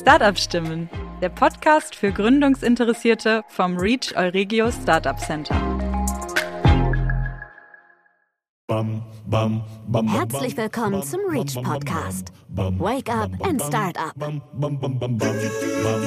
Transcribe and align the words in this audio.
Startup 0.00 0.38
Stimmen, 0.38 0.88
der 1.20 1.28
Podcast 1.28 1.94
für 1.94 2.10
Gründungsinteressierte 2.10 3.42
vom 3.48 3.76
Reach 3.76 4.16
Euregio 4.16 4.72
Startup 4.72 5.18
Center. 5.18 5.54
Herzlich 10.06 10.56
willkommen 10.56 11.02
zum 11.02 11.20
Reach 11.28 11.54
Podcast. 11.62 12.32
Wake 12.48 13.10
up 13.14 13.30
and 13.46 13.60
start 13.60 13.98
up. 13.98 14.14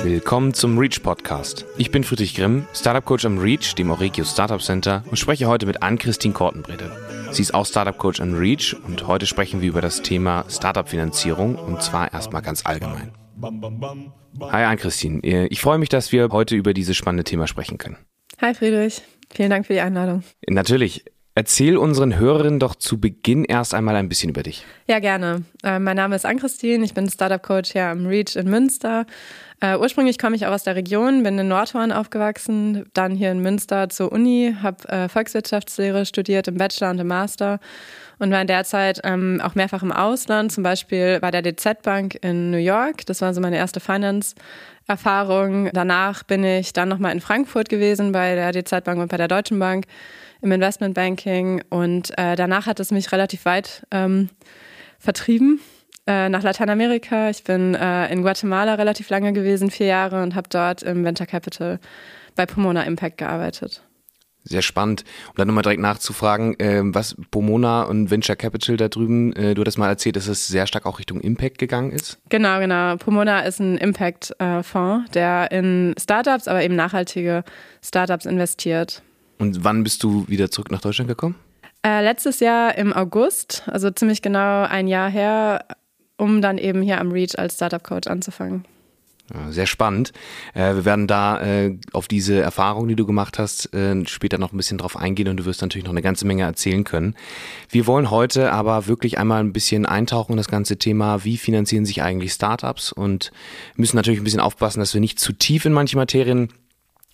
Willkommen 0.03 0.55
zum 0.55 0.79
Reach 0.79 1.03
Podcast. 1.03 1.63
Ich 1.77 1.91
bin 1.91 2.03
Friedrich 2.03 2.33
Grimm, 2.33 2.65
Startup 2.73 3.05
Coach 3.05 3.25
am 3.25 3.37
Reach, 3.37 3.75
dem 3.75 3.91
Euregio 3.91 4.25
Startup 4.25 4.59
Center 4.59 5.03
und 5.11 5.17
spreche 5.17 5.45
heute 5.45 5.67
mit 5.67 5.83
Ann-Christine 5.83 6.33
Kortenbrede. 6.33 6.91
Sie 7.29 7.43
ist 7.43 7.53
auch 7.53 7.67
Startup 7.67 7.95
Coach 7.95 8.21
an 8.21 8.33
Reach 8.33 8.75
und 8.87 9.05
heute 9.05 9.27
sprechen 9.27 9.61
wir 9.61 9.69
über 9.69 9.81
das 9.81 10.01
Thema 10.01 10.45
Startup 10.49 10.89
Finanzierung 10.89 11.55
und 11.55 11.83
zwar 11.83 12.11
erstmal 12.11 12.41
ganz 12.41 12.65
allgemein. 12.65 13.11
Hi 13.41 14.63
Ann-Christine, 14.63 15.47
ich 15.47 15.61
freue 15.61 15.77
mich, 15.77 15.89
dass 15.89 16.11
wir 16.11 16.29
heute 16.29 16.55
über 16.55 16.73
dieses 16.73 16.95
spannende 16.95 17.23
Thema 17.23 17.47
sprechen 17.47 17.77
können. 17.77 17.97
Hi 18.41 18.53
Friedrich, 18.53 19.01
vielen 19.33 19.49
Dank 19.49 19.65
für 19.65 19.73
die 19.73 19.81
Einladung. 19.81 20.23
Natürlich. 20.47 21.05
Erzähl 21.35 21.77
unseren 21.77 22.15
Hörerinnen 22.19 22.59
doch 22.59 22.75
zu 22.75 23.01
Beginn 23.01 23.43
erst 23.43 23.73
einmal 23.73 23.95
ein 23.95 24.07
bisschen 24.07 24.29
über 24.29 24.43
dich. 24.43 24.63
Ja, 24.85 24.99
gerne. 24.99 25.43
Äh, 25.63 25.79
mein 25.79 25.95
Name 25.95 26.15
ist 26.15 26.27
Ann-Christine, 26.27 26.85
ich 26.85 26.93
bin 26.93 27.09
Startup-Coach 27.09 27.71
hier 27.71 27.85
am 27.87 28.05
Reach 28.05 28.35
in 28.35 28.51
Münster. 28.51 29.07
Äh, 29.59 29.75
ursprünglich 29.77 30.19
komme 30.19 30.35
ich 30.35 30.45
auch 30.45 30.51
aus 30.51 30.63
der 30.63 30.75
Region, 30.75 31.23
bin 31.23 31.39
in 31.39 31.47
Nordhorn 31.47 31.91
aufgewachsen, 31.91 32.85
dann 32.93 33.15
hier 33.15 33.31
in 33.31 33.39
Münster 33.39 33.89
zur 33.89 34.11
Uni, 34.11 34.55
habe 34.61 34.87
äh, 34.89 35.09
Volkswirtschaftslehre 35.09 36.05
studiert 36.05 36.47
im 36.49 36.57
Bachelor 36.57 36.91
und 36.91 36.99
im 36.99 37.07
Master 37.07 37.59
und 38.23 38.31
war 38.31 38.41
in 38.41 38.47
der 38.47 38.63
Zeit 38.63 39.01
ähm, 39.03 39.41
auch 39.43 39.53
mehrfach 39.53 39.83
im 39.83 39.91
Ausland, 39.91 40.51
zum 40.51 40.63
Beispiel 40.63 41.19
bei 41.19 41.29
der 41.29 41.41
DZ 41.41 41.83
Bank 41.83 42.17
in 42.21 42.51
New 42.51 42.57
York. 42.57 43.05
Das 43.05 43.21
war 43.21 43.33
so 43.33 43.41
meine 43.41 43.57
erste 43.57 43.79
Finance-Erfahrung. 43.79 45.69
Danach 45.73 46.23
bin 46.23 46.43
ich 46.43 46.73
dann 46.73 46.89
nochmal 46.89 47.11
in 47.11 47.21
Frankfurt 47.21 47.69
gewesen 47.69 48.13
bei 48.13 48.35
der 48.35 48.51
DZ 48.51 48.83
Bank 48.83 48.99
und 48.99 49.09
bei 49.09 49.17
der 49.17 49.27
Deutschen 49.27 49.59
Bank 49.59 49.85
im 50.41 50.51
Investmentbanking 50.51 51.63
und 51.69 52.17
äh, 52.17 52.35
danach 52.35 52.65
hat 52.65 52.79
es 52.79 52.91
mich 52.91 53.11
relativ 53.11 53.45
weit 53.45 53.85
ähm, 53.91 54.29
vertrieben 54.99 55.59
äh, 56.07 56.29
nach 56.29 56.43
Lateinamerika. 56.43 57.29
Ich 57.29 57.43
bin 57.43 57.75
äh, 57.75 58.11
in 58.11 58.23
Guatemala 58.23 58.75
relativ 58.75 59.09
lange 59.09 59.33
gewesen, 59.33 59.69
vier 59.69 59.87
Jahre 59.87 60.23
und 60.23 60.35
habe 60.35 60.49
dort 60.49 60.83
im 60.83 61.03
Venture 61.05 61.27
Capital 61.27 61.79
bei 62.35 62.45
Pomona 62.45 62.83
Impact 62.83 63.17
gearbeitet. 63.17 63.83
Sehr 64.45 64.61
spannend. 64.61 65.03
Um 65.29 65.35
dann 65.37 65.47
nochmal 65.47 65.63
direkt 65.63 65.81
nachzufragen, 65.81 66.59
äh, 66.59 66.81
was 66.83 67.15
Pomona 67.31 67.83
und 67.83 68.11
Venture 68.11 68.35
Capital 68.35 68.75
da 68.75 68.89
drüben, 68.89 69.33
äh, 69.33 69.53
du 69.53 69.61
hattest 69.61 69.77
mal 69.77 69.87
erzählt, 69.87 70.15
dass 70.17 70.27
es 70.27 70.47
sehr 70.47 70.67
stark 70.67 70.85
auch 70.85 70.99
Richtung 70.99 71.21
Impact 71.21 71.57
gegangen 71.57 71.91
ist. 71.91 72.19
Genau, 72.29 72.59
genau. 72.59 72.97
Pomona 72.97 73.41
ist 73.41 73.59
ein 73.59 73.77
Impact-Fonds, 73.77 75.09
äh, 75.09 75.11
der 75.13 75.51
in 75.51 75.95
Startups, 75.97 76.47
aber 76.47 76.61
eben 76.61 76.75
nachhaltige 76.75 77.43
Startups 77.81 78.25
investiert. 78.25 79.01
Und 79.39 79.63
wann 79.63 79.83
bist 79.83 80.03
du 80.03 80.27
wieder 80.27 80.51
zurück 80.51 80.71
nach 80.71 80.81
Deutschland 80.81 81.07
gekommen? 81.07 81.35
Äh, 81.85 82.03
letztes 82.03 82.39
Jahr 82.39 82.77
im 82.77 82.93
August, 82.93 83.63
also 83.67 83.91
ziemlich 83.91 84.21
genau 84.21 84.63
ein 84.63 84.87
Jahr 84.87 85.09
her, 85.09 85.65
um 86.17 86.41
dann 86.41 86.57
eben 86.57 86.81
hier 86.81 86.99
am 86.99 87.11
Reach 87.11 87.37
als 87.37 87.55
Startup 87.55 87.83
Coach 87.83 88.07
anzufangen. 88.07 88.65
Sehr 89.49 89.65
spannend. 89.65 90.11
Äh, 90.53 90.75
wir 90.75 90.85
werden 90.85 91.07
da 91.07 91.41
äh, 91.41 91.77
auf 91.91 92.07
diese 92.07 92.39
Erfahrung, 92.39 92.87
die 92.87 92.95
du 92.95 93.05
gemacht 93.05 93.39
hast, 93.39 93.73
äh, 93.73 94.05
später 94.05 94.37
noch 94.37 94.53
ein 94.53 94.57
bisschen 94.57 94.77
drauf 94.77 94.95
eingehen 94.95 95.27
und 95.27 95.37
du 95.37 95.45
wirst 95.45 95.61
natürlich 95.61 95.85
noch 95.85 95.91
eine 95.91 96.03
ganze 96.03 96.27
Menge 96.27 96.43
erzählen 96.43 96.83
können. 96.83 97.15
Wir 97.69 97.87
wollen 97.87 98.11
heute 98.11 98.51
aber 98.51 98.85
wirklich 98.85 99.17
einmal 99.17 99.43
ein 99.43 99.51
bisschen 99.51 99.87
eintauchen 99.87 100.33
in 100.33 100.37
das 100.37 100.49
ganze 100.49 100.77
Thema, 100.77 101.23
wie 101.23 101.37
finanzieren 101.37 101.85
sich 101.85 102.03
eigentlich 102.03 102.33
Startups 102.33 102.91
und 102.91 103.31
müssen 103.75 103.95
natürlich 103.95 104.19
ein 104.19 104.23
bisschen 104.23 104.39
aufpassen, 104.39 104.79
dass 104.79 104.93
wir 104.93 105.01
nicht 105.01 105.19
zu 105.19 105.33
tief 105.33 105.65
in 105.65 105.73
manche 105.73 105.97
Materien 105.97 106.49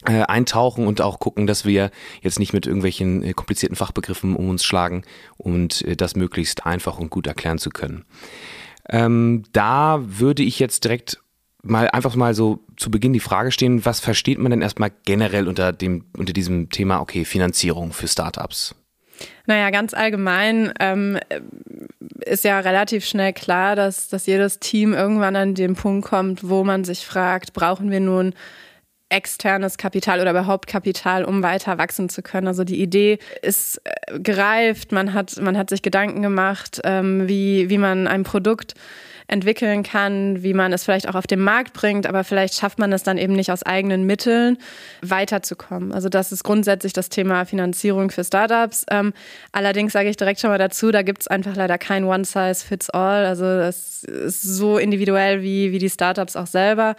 äh, 0.06 0.24
eintauchen 0.24 0.88
und 0.88 1.02
auch 1.02 1.20
gucken, 1.20 1.48
dass 1.48 1.66
wir 1.66 1.92
jetzt 2.22 2.40
nicht 2.40 2.54
mit 2.54 2.66
irgendwelchen 2.66 3.24
äh, 3.24 3.34
komplizierten 3.34 3.76
Fachbegriffen 3.76 4.36
um 4.36 4.50
uns 4.50 4.66
schlagen 4.66 5.04
und 5.38 5.84
äh, 5.84 5.96
das 5.96 6.16
möglichst 6.16 6.66
einfach 6.66 7.00
und 7.00 7.10
gut 7.10 7.28
erklären 7.28 7.60
zu 7.60 7.70
können. 7.70 8.06
Ähm, 8.90 9.44
da 9.54 10.00
würde 10.02 10.44
ich 10.44 10.60
jetzt 10.60 10.84
direkt 10.84 11.20
mal 11.64 11.90
einfach 11.90 12.16
mal 12.16 12.34
so 12.34 12.60
zu 12.78 12.90
Beginn 12.90 13.14
die 13.14 13.20
Frage 13.20 13.52
stehen, 13.52 13.86
was 13.86 14.00
versteht 14.00 14.40
man 14.40 14.52
denn 14.52 14.62
erstmal 14.62 14.92
generell 15.06 15.48
unter 15.48 15.74
dem, 15.74 16.06
unter 16.18 16.34
diesem 16.34 16.70
Thema, 16.70 17.02
okay, 17.02 17.26
Finanzierung 17.26 17.92
für 17.92 18.08
Startups? 18.08 18.76
Naja, 19.46 19.70
ganz 19.70 19.94
allgemein 19.94 20.74
ähm, 20.80 21.20
ist 22.22 22.44
ja 22.46 22.60
relativ 22.60 23.06
schnell 23.06 23.34
klar, 23.34 23.76
dass, 23.76 24.08
dass 24.08 24.26
jedes 24.26 24.60
Team 24.60 24.94
irgendwann 24.94 25.36
an 25.36 25.56
den 25.56 25.76
Punkt 25.76 26.08
kommt, 26.08 26.48
wo 26.48 26.64
man 26.64 26.84
sich 26.84 27.06
fragt, 27.06 27.54
brauchen 27.54 27.92
wir 27.92 28.00
nun 28.00 28.34
externes 29.10 29.78
Kapital 29.78 30.22
oder 30.22 30.32
überhaupt 30.32 30.68
Kapital, 30.68 31.26
um 31.26 31.42
weiter 31.42 31.78
wachsen 31.80 32.10
zu 32.10 32.22
können. 32.22 32.48
Also 32.48 32.64
die 32.64 32.80
Idee 32.80 33.18
ist 33.42 33.82
äh, 33.84 34.20
gereift, 34.20 34.92
man 34.92 35.14
hat, 35.14 35.42
man 35.42 35.58
hat 35.58 35.70
sich 35.72 35.82
Gedanken 35.82 36.22
gemacht, 36.22 36.80
ähm, 36.84 37.28
wie, 37.28 37.70
wie 37.70 37.80
man 37.80 38.08
ein 38.08 38.24
Produkt 38.24 38.76
entwickeln 39.30 39.84
kann, 39.84 40.42
wie 40.44 40.54
man 40.54 40.74
es 40.74 40.84
vielleicht 40.84 41.08
auch 41.08 41.16
auf 41.16 41.28
den 41.28 41.40
Markt 41.40 41.74
bringt, 41.74 42.08
aber 42.08 42.24
vielleicht 42.24 42.56
schafft 42.56 42.80
man 42.80 42.92
es 42.92 43.04
dann 43.04 43.18
eben 43.18 43.34
nicht 43.34 43.52
aus 43.52 43.64
eigenen 43.64 44.06
Mitteln 44.06 44.58
weiterzukommen. 45.02 45.92
Also 45.94 46.10
das 46.10 46.32
ist 46.32 46.44
grundsätzlich 46.44 46.94
das 46.94 47.10
Thema 47.10 47.46
Finanzierung 47.46 48.10
für 48.10 48.24
Startups. 48.24 48.86
Ähm, 48.90 49.14
allerdings 49.52 49.94
sage 49.94 50.10
ich 50.10 50.18
direkt 50.18 50.40
schon 50.40 50.50
mal 50.50 50.58
dazu, 50.58 50.92
da 50.92 51.04
gibt 51.04 51.22
es 51.22 51.28
einfach 51.28 51.56
leider 51.56 51.78
kein 51.78 52.04
One-Size-Fits-All. 52.06 53.26
Also 53.26 53.44
das 53.44 54.04
ist 54.04 54.42
so 54.42 54.78
individuell 54.78 55.44
wie, 55.44 55.72
wie 55.72 55.80
die 55.80 55.90
Startups 55.90 56.36
auch 56.36 56.48
selber. 56.48 56.96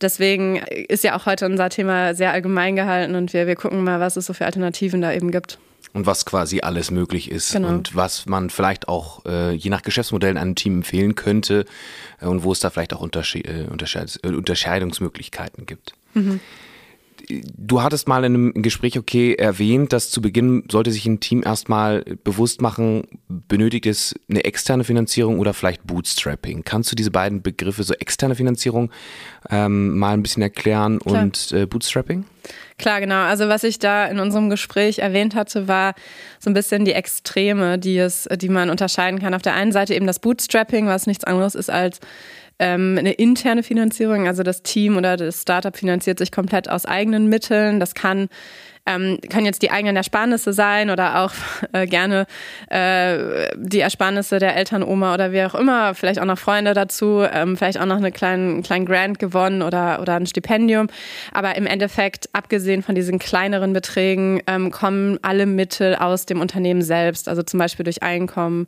Deswegen 0.00 0.56
ist 0.56 1.04
ja 1.04 1.16
auch 1.16 1.26
heute 1.26 1.46
unser 1.46 1.68
Thema 1.68 2.14
sehr 2.14 2.32
allgemein 2.32 2.74
gehalten 2.74 3.14
und 3.14 3.32
wir, 3.32 3.46
wir 3.46 3.56
gucken 3.56 3.84
mal, 3.84 4.00
was 4.00 4.16
es 4.16 4.26
so 4.26 4.32
für 4.32 4.46
Alternativen 4.46 5.00
da 5.00 5.12
eben 5.12 5.30
gibt 5.30 5.58
und 5.92 6.06
was 6.06 6.24
quasi 6.24 6.60
alles 6.60 6.90
möglich 6.90 7.30
ist 7.30 7.52
genau. 7.52 7.68
und 7.68 7.96
was 7.96 8.26
man 8.26 8.50
vielleicht 8.50 8.88
auch 8.88 9.24
äh, 9.26 9.52
je 9.52 9.70
nach 9.70 9.82
Geschäftsmodell 9.82 10.36
einem 10.36 10.54
Team 10.54 10.76
empfehlen 10.76 11.14
könnte 11.14 11.64
äh, 12.20 12.26
und 12.26 12.44
wo 12.44 12.52
es 12.52 12.60
da 12.60 12.70
vielleicht 12.70 12.92
auch 12.92 13.00
Unterschied, 13.00 13.46
äh, 13.46 13.64
äh, 13.64 14.28
Unterscheidungsmöglichkeiten 14.28 15.66
gibt. 15.66 15.94
Mhm. 16.14 16.40
Du 17.56 17.82
hattest 17.82 18.08
mal 18.08 18.24
in 18.24 18.34
einem 18.34 18.62
Gespräch 18.62 18.98
okay 18.98 19.34
erwähnt, 19.34 19.92
dass 19.92 20.10
zu 20.10 20.22
Beginn 20.22 20.64
sollte 20.70 20.90
sich 20.90 21.06
ein 21.06 21.20
Team 21.20 21.42
erstmal 21.44 22.02
bewusst 22.24 22.62
machen, 22.62 23.06
benötigt 23.28 23.86
es 23.86 24.14
eine 24.30 24.44
externe 24.44 24.84
Finanzierung 24.84 25.38
oder 25.38 25.54
vielleicht 25.54 25.86
Bootstrapping. 25.86 26.64
Kannst 26.64 26.90
du 26.92 26.96
diese 26.96 27.10
beiden 27.10 27.42
Begriffe, 27.42 27.82
so 27.82 27.94
externe 27.94 28.34
Finanzierung, 28.34 28.90
ähm, 29.50 29.98
mal 29.98 30.14
ein 30.14 30.22
bisschen 30.22 30.42
erklären 30.42 30.98
Klar. 31.00 31.22
und 31.22 31.52
äh, 31.52 31.66
Bootstrapping? 31.66 32.24
Klar, 32.78 33.00
genau. 33.00 33.22
Also 33.24 33.48
was 33.48 33.64
ich 33.64 33.78
da 33.78 34.06
in 34.06 34.20
unserem 34.20 34.50
Gespräch 34.50 35.00
erwähnt 35.00 35.34
hatte, 35.34 35.66
war 35.66 35.94
so 36.38 36.48
ein 36.48 36.54
bisschen 36.54 36.84
die 36.84 36.92
Extreme, 36.92 37.78
die 37.78 37.98
es, 37.98 38.28
die 38.36 38.48
man 38.48 38.70
unterscheiden 38.70 39.18
kann. 39.18 39.34
Auf 39.34 39.42
der 39.42 39.54
einen 39.54 39.72
Seite 39.72 39.94
eben 39.94 40.06
das 40.06 40.20
Bootstrapping, 40.20 40.86
was 40.86 41.06
nichts 41.06 41.24
anderes 41.24 41.56
ist 41.56 41.70
als 41.70 41.98
ähm, 42.58 42.96
eine 42.98 43.12
interne 43.12 43.62
Finanzierung. 43.62 44.26
Also 44.26 44.42
das 44.42 44.62
Team 44.62 44.96
oder 44.96 45.16
das 45.16 45.42
Startup 45.42 45.76
finanziert 45.76 46.18
sich 46.18 46.32
komplett 46.32 46.68
aus 46.68 46.86
eigenen 46.86 47.28
Mitteln. 47.28 47.80
Das 47.80 47.94
kann 47.94 48.28
ähm, 48.88 49.18
können 49.30 49.44
jetzt 49.44 49.62
die 49.62 49.70
eigenen 49.70 49.96
Ersparnisse 49.96 50.52
sein 50.52 50.90
oder 50.90 51.22
auch 51.22 51.32
äh, 51.72 51.86
gerne 51.86 52.26
äh, 52.70 53.48
die 53.56 53.80
Ersparnisse 53.80 54.38
der 54.38 54.56
Eltern, 54.56 54.82
Oma 54.82 55.14
oder 55.14 55.30
wie 55.32 55.42
auch 55.42 55.54
immer, 55.54 55.94
vielleicht 55.94 56.20
auch 56.20 56.24
noch 56.24 56.38
Freunde 56.38 56.74
dazu, 56.74 57.22
ähm, 57.30 57.56
vielleicht 57.56 57.78
auch 57.78 57.86
noch 57.86 57.96
einen 57.96 58.12
kleinen, 58.12 58.62
kleinen 58.62 58.86
Grant 58.86 59.18
gewonnen 59.18 59.62
oder, 59.62 60.00
oder 60.00 60.14
ein 60.14 60.26
Stipendium. 60.26 60.88
Aber 61.32 61.56
im 61.56 61.66
Endeffekt, 61.66 62.30
abgesehen 62.32 62.82
von 62.82 62.94
diesen 62.94 63.18
kleineren 63.18 63.72
Beträgen, 63.72 64.40
ähm, 64.46 64.70
kommen 64.70 65.18
alle 65.22 65.46
Mittel 65.46 65.94
aus 65.94 66.24
dem 66.24 66.40
Unternehmen 66.40 66.82
selbst, 66.82 67.28
also 67.28 67.42
zum 67.42 67.58
Beispiel 67.58 67.84
durch 67.84 68.02
Einkommen, 68.02 68.66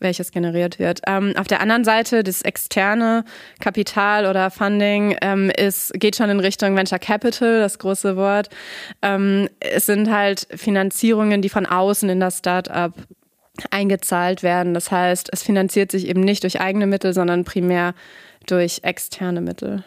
welches 0.00 0.30
generiert 0.30 0.78
wird. 0.78 1.00
Ähm, 1.06 1.34
auf 1.36 1.46
der 1.46 1.60
anderen 1.60 1.84
Seite, 1.84 2.22
das 2.22 2.42
externe 2.42 3.24
Kapital 3.60 4.26
oder 4.26 4.50
Funding 4.50 5.16
ähm, 5.22 5.50
ist, 5.50 5.92
geht 5.94 6.16
schon 6.16 6.30
in 6.30 6.40
Richtung 6.40 6.76
Venture 6.76 6.98
Capital, 6.98 7.60
das 7.60 7.78
große 7.78 8.16
Wort. 8.16 8.48
Ähm, 9.02 9.48
es 9.60 9.86
sind 9.86 10.10
halt 10.10 10.46
Finanzierungen, 10.54 11.42
die 11.42 11.48
von 11.48 11.66
außen 11.66 12.08
in 12.08 12.20
das 12.20 12.38
Startup 12.38 12.92
eingezahlt 13.70 14.42
werden. 14.42 14.74
Das 14.74 14.90
heißt, 14.90 15.30
es 15.32 15.42
finanziert 15.42 15.90
sich 15.90 16.08
eben 16.08 16.20
nicht 16.20 16.42
durch 16.42 16.60
eigene 16.60 16.86
Mittel, 16.86 17.12
sondern 17.12 17.44
primär 17.44 17.94
durch 18.46 18.80
externe 18.82 19.40
Mittel. 19.40 19.84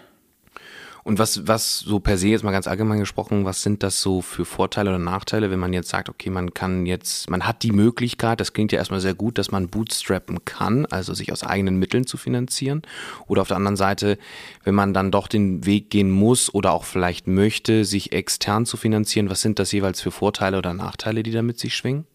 Und 1.10 1.18
was, 1.18 1.48
was 1.48 1.80
so 1.80 2.00
per 2.00 2.20
se 2.20 2.28
jetzt 2.28 2.44
mal 2.44 2.52
ganz 2.52 2.68
allgemein 2.68 3.00
gesprochen, 3.00 3.44
was 3.44 3.64
sind 3.64 3.82
das 3.82 4.00
so 4.00 4.22
für 4.22 4.46
Vorteile 4.46 4.92
oder 4.92 5.00
Nachteile, 5.00 5.50
wenn 5.50 5.58
man 5.58 5.74
jetzt 5.74 5.90
sagt, 5.90 6.08
okay, 6.08 6.30
man 6.30 6.54
kann 6.54 6.86
jetzt, 6.86 7.32
man 7.32 7.48
hat 7.48 7.64
die 7.64 7.72
Möglichkeit, 7.72 8.40
das 8.40 8.54
klingt 8.54 8.72
ja 8.72 8.78
erstmal 8.78 9.00
sehr 9.00 9.16
gut, 9.16 9.40
dass 9.40 9.50
man 9.50 9.70
bootstrappen 9.70 10.46
kann, 10.46 10.86
also 10.86 11.16
sich 11.16 11.32
aus 11.32 11.42
eigenen 11.42 11.78
Mitteln 11.78 12.06
zu 12.06 12.18
finanzieren. 12.18 12.84
Oder 13.26 13.42
auf 13.42 13.48
der 13.48 13.58
anderen 13.58 13.76
Seite, 13.76 14.20
wenn 14.64 14.76
man 14.76 14.94
dann 14.94 15.10
doch 15.10 15.28
den 15.28 15.66
Weg 15.66 15.90
gehen 15.90 16.12
muss 16.12 16.54
oder 16.54 16.74
auch 16.74 16.84
vielleicht 16.84 17.26
möchte, 17.26 17.86
sich 17.86 18.12
extern 18.12 18.68
zu 18.68 18.78
finanzieren, 18.78 19.32
was 19.32 19.42
sind 19.42 19.58
das 19.58 19.72
jeweils 19.72 20.02
für 20.02 20.12
Vorteile 20.12 20.60
oder 20.60 20.76
Nachteile, 20.76 21.24
die 21.24 21.32
damit 21.32 21.58
sich 21.58 21.76
schwingen? 21.76 22.06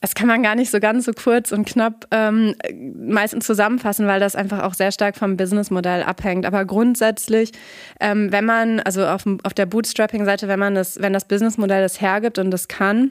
Das 0.00 0.14
kann 0.14 0.28
man 0.28 0.42
gar 0.42 0.54
nicht 0.54 0.70
so 0.70 0.80
ganz 0.80 1.04
so 1.04 1.12
kurz 1.12 1.52
und 1.52 1.66
knapp 1.66 2.06
ähm, 2.10 2.54
meistens 2.96 3.44
zusammenfassen, 3.44 4.06
weil 4.06 4.18
das 4.18 4.34
einfach 4.34 4.62
auch 4.62 4.72
sehr 4.72 4.92
stark 4.92 5.16
vom 5.16 5.36
Businessmodell 5.36 6.02
abhängt. 6.02 6.46
Aber 6.46 6.64
grundsätzlich, 6.64 7.52
ähm, 8.00 8.32
wenn 8.32 8.46
man, 8.46 8.80
also 8.80 9.06
auf, 9.06 9.24
auf 9.42 9.52
der 9.52 9.66
Bootstrapping-Seite, 9.66 10.48
wenn 10.48 10.58
man 10.58 10.74
das, 10.74 11.00
wenn 11.02 11.12
das 11.12 11.26
Businessmodell 11.26 11.82
das 11.82 12.00
hergibt 12.00 12.38
und 12.38 12.50
das 12.50 12.68
kann, 12.68 13.10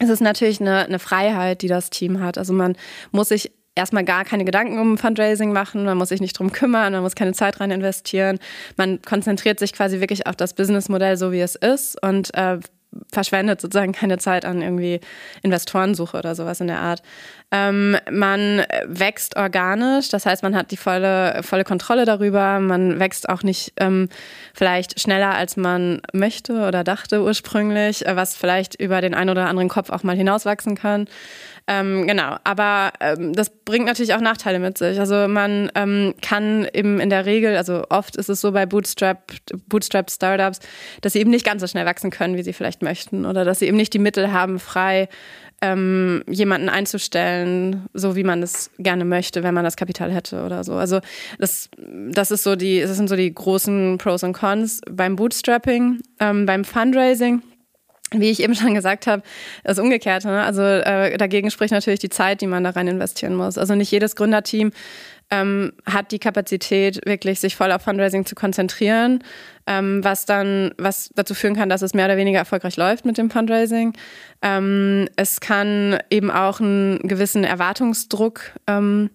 ist 0.00 0.10
es 0.10 0.20
natürlich 0.20 0.60
eine, 0.60 0.84
eine 0.84 0.98
Freiheit, 0.98 1.62
die 1.62 1.68
das 1.68 1.90
Team 1.90 2.20
hat. 2.20 2.38
Also 2.38 2.52
man 2.52 2.76
muss 3.12 3.28
sich 3.28 3.52
erstmal 3.76 4.04
gar 4.04 4.24
keine 4.24 4.44
Gedanken 4.44 4.80
um 4.80 4.98
Fundraising 4.98 5.52
machen, 5.52 5.84
man 5.84 5.96
muss 5.96 6.08
sich 6.08 6.20
nicht 6.20 6.36
drum 6.38 6.50
kümmern, 6.50 6.92
man 6.92 7.02
muss 7.02 7.14
keine 7.14 7.34
Zeit 7.34 7.60
rein 7.60 7.70
investieren. 7.70 8.38
Man 8.76 9.00
konzentriert 9.02 9.60
sich 9.60 9.72
quasi 9.72 10.00
wirklich 10.00 10.26
auf 10.26 10.34
das 10.34 10.54
Businessmodell, 10.54 11.16
so 11.16 11.30
wie 11.30 11.40
es 11.40 11.54
ist 11.54 12.02
und 12.02 12.34
äh, 12.34 12.58
verschwendet 13.12 13.60
sozusagen 13.60 13.92
keine 13.92 14.18
Zeit 14.18 14.44
an 14.44 14.62
irgendwie 14.62 15.00
Investorensuche 15.42 16.16
oder 16.16 16.34
sowas 16.34 16.60
in 16.60 16.66
der 16.66 16.80
Art. 16.80 17.02
Ähm, 17.52 17.96
man 18.10 18.64
wächst 18.86 19.36
organisch, 19.36 20.08
das 20.08 20.26
heißt, 20.26 20.42
man 20.42 20.56
hat 20.56 20.72
die 20.72 20.76
volle, 20.76 21.42
volle 21.42 21.64
Kontrolle 21.64 22.04
darüber. 22.04 22.58
Man 22.58 22.98
wächst 22.98 23.28
auch 23.28 23.42
nicht 23.42 23.72
ähm, 23.76 24.08
vielleicht 24.52 25.00
schneller, 25.00 25.34
als 25.34 25.56
man 25.56 26.00
möchte 26.12 26.66
oder 26.66 26.82
dachte 26.82 27.22
ursprünglich, 27.22 28.04
was 28.06 28.34
vielleicht 28.34 28.80
über 28.80 29.00
den 29.00 29.14
einen 29.14 29.30
oder 29.30 29.46
anderen 29.46 29.68
Kopf 29.68 29.90
auch 29.90 30.02
mal 30.02 30.16
hinauswachsen 30.16 30.74
kann. 30.74 31.06
Ähm, 31.68 32.06
genau, 32.06 32.36
aber 32.44 32.92
ähm, 33.00 33.32
das 33.32 33.50
bringt 33.50 33.86
natürlich 33.86 34.14
auch 34.14 34.20
Nachteile 34.20 34.60
mit 34.60 34.78
sich. 34.78 35.00
Also 35.00 35.26
man 35.26 35.70
ähm, 35.74 36.14
kann 36.22 36.68
eben 36.72 37.00
in 37.00 37.10
der 37.10 37.26
Regel, 37.26 37.56
also 37.56 37.84
oft 37.90 38.14
ist 38.14 38.28
es 38.28 38.40
so 38.40 38.52
bei 38.52 38.66
Bootstrap, 38.66 39.32
Bootstrap 39.68 40.08
Startups, 40.08 40.60
dass 41.00 41.14
sie 41.14 41.18
eben 41.18 41.30
nicht 41.30 41.44
ganz 41.44 41.60
so 41.60 41.66
schnell 41.66 41.84
wachsen 41.84 42.10
können, 42.10 42.36
wie 42.36 42.44
sie 42.44 42.52
vielleicht 42.52 42.82
möchten 42.86 43.26
oder 43.26 43.44
dass 43.44 43.58
sie 43.58 43.66
eben 43.66 43.76
nicht 43.76 43.92
die 43.92 43.98
Mittel 43.98 44.32
haben, 44.32 44.58
frei 44.58 45.08
ähm, 45.62 46.22
jemanden 46.28 46.68
einzustellen, 46.68 47.86
so 47.94 48.14
wie 48.14 48.24
man 48.24 48.42
es 48.42 48.70
gerne 48.78 49.04
möchte, 49.04 49.42
wenn 49.42 49.54
man 49.54 49.64
das 49.64 49.76
Kapital 49.76 50.12
hätte 50.12 50.44
oder 50.44 50.64
so. 50.64 50.74
Also 50.74 51.00
das, 51.38 51.70
das 52.10 52.30
ist 52.30 52.42
so 52.42 52.56
die, 52.56 52.80
das 52.80 52.96
sind 52.96 53.08
so 53.08 53.16
die 53.16 53.32
großen 53.34 53.98
Pros 53.98 54.22
und 54.22 54.34
Cons 54.34 54.80
beim 54.90 55.16
Bootstrapping, 55.16 56.00
ähm, 56.20 56.46
beim 56.46 56.64
Fundraising 56.64 57.42
wie 58.12 58.30
ich 58.30 58.40
eben 58.40 58.54
schon 58.54 58.72
gesagt 58.72 59.08
habe, 59.08 59.22
das 59.64 59.80
Umgekehrte. 59.80 60.28
Ne? 60.28 60.42
Also 60.44 60.62
äh, 60.62 61.16
dagegen 61.18 61.50
spricht 61.50 61.72
natürlich 61.72 61.98
die 61.98 62.08
Zeit, 62.08 62.40
die 62.40 62.46
man 62.46 62.62
da 62.62 62.70
rein 62.70 62.86
investieren 62.86 63.34
muss. 63.34 63.58
Also 63.58 63.74
nicht 63.74 63.90
jedes 63.90 64.14
Gründerteam 64.14 64.70
ähm, 65.30 65.72
hat 65.84 66.12
die 66.12 66.18
Kapazität, 66.18 67.00
wirklich 67.04 67.40
sich 67.40 67.56
voll 67.56 67.72
auf 67.72 67.82
Fundraising 67.82 68.26
zu 68.26 68.34
konzentrieren, 68.34 69.24
ähm, 69.66 70.04
was 70.04 70.24
dann, 70.24 70.72
was 70.78 71.10
dazu 71.14 71.34
führen 71.34 71.56
kann, 71.56 71.68
dass 71.68 71.82
es 71.82 71.94
mehr 71.94 72.06
oder 72.06 72.16
weniger 72.16 72.38
erfolgreich 72.38 72.76
läuft 72.76 73.04
mit 73.04 73.18
dem 73.18 73.30
Fundraising. 73.30 73.92
Ähm, 74.42 75.08
es 75.16 75.40
kann 75.40 75.98
eben 76.10 76.30
auch 76.30 76.60
einen 76.60 76.98
gewissen 77.00 77.44
Erwartungsdruck 77.44 78.52
ähm, 78.66 79.10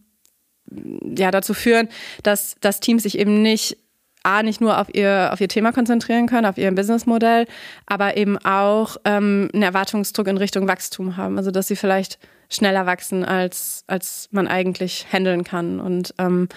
ja, 1.18 1.32
dazu 1.32 1.54
führen, 1.54 1.88
dass 2.24 2.56
das 2.60 2.80
Team 2.80 3.00
sich 3.00 3.18
eben 3.18 3.42
nicht 3.42 3.78
A, 4.24 4.44
nicht 4.44 4.62
nur 4.62 4.80
auf 4.80 4.94
ihr, 4.94 5.30
auf 5.34 5.42
ihr 5.42 5.48
Thema 5.48 5.72
konzentrieren 5.72 6.28
können, 6.28 6.46
auf 6.46 6.58
ihr 6.58 6.72
Businessmodell, 6.72 7.48
aber 7.88 8.18
eben 8.18 8.38
auch 8.38 8.98
ähm, 9.04 9.50
einen 9.52 9.64
Erwartungsdruck 9.64 10.28
in 10.28 10.38
Richtung 10.38 10.68
Wachstum 10.68 11.18
haben. 11.18 11.38
Also, 11.38 11.50
dass 11.50 11.68
sie 11.68 11.76
vielleicht 11.76 12.20
schneller 12.52 12.86
wachsen, 12.86 13.26
als, 13.26 13.84
als 13.88 14.30
man 14.32 14.48
eigentlich 14.48 15.08
handeln 15.12 15.44
kann. 15.44 15.80
Und 15.80 16.14
ähm, 16.18 16.50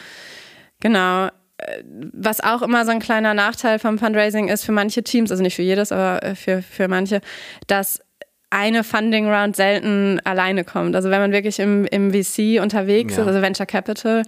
genau, 0.81 1.27
äh, 1.59 1.83
was 2.13 2.41
auch 2.41 2.63
immer 2.63 2.85
so 2.85 2.91
ein 2.91 3.01
kleiner 3.01 3.35
Nachteil 3.35 3.79
vom 3.79 3.99
Fundraising 3.99 4.49
ist 4.49 4.65
für 4.65 4.73
manche 4.73 5.03
Teams, 5.03 5.31
also 5.31 5.43
nicht 5.43 5.55
für 5.57 5.63
jedes, 5.63 5.93
aber 5.93 6.23
äh, 6.23 6.35
für, 6.35 6.63
für 6.63 6.89
manche, 6.89 7.21
dass 7.67 8.01
eine 8.55 8.85
Funding 8.85 9.29
Round 9.29 9.57
selten 9.57 10.21
alleine 10.23 10.63
kommt. 10.63 10.95
Also 10.95 11.11
wenn 11.11 11.21
man 11.21 11.33
wirklich 11.33 11.59
im, 11.59 11.87
im 11.87 12.13
VC 12.13 12.63
unterwegs 12.63 13.17
ja. 13.17 13.23
ist, 13.23 13.27
also 13.27 13.43
Venture 13.43 13.67
Capital, 13.67 14.23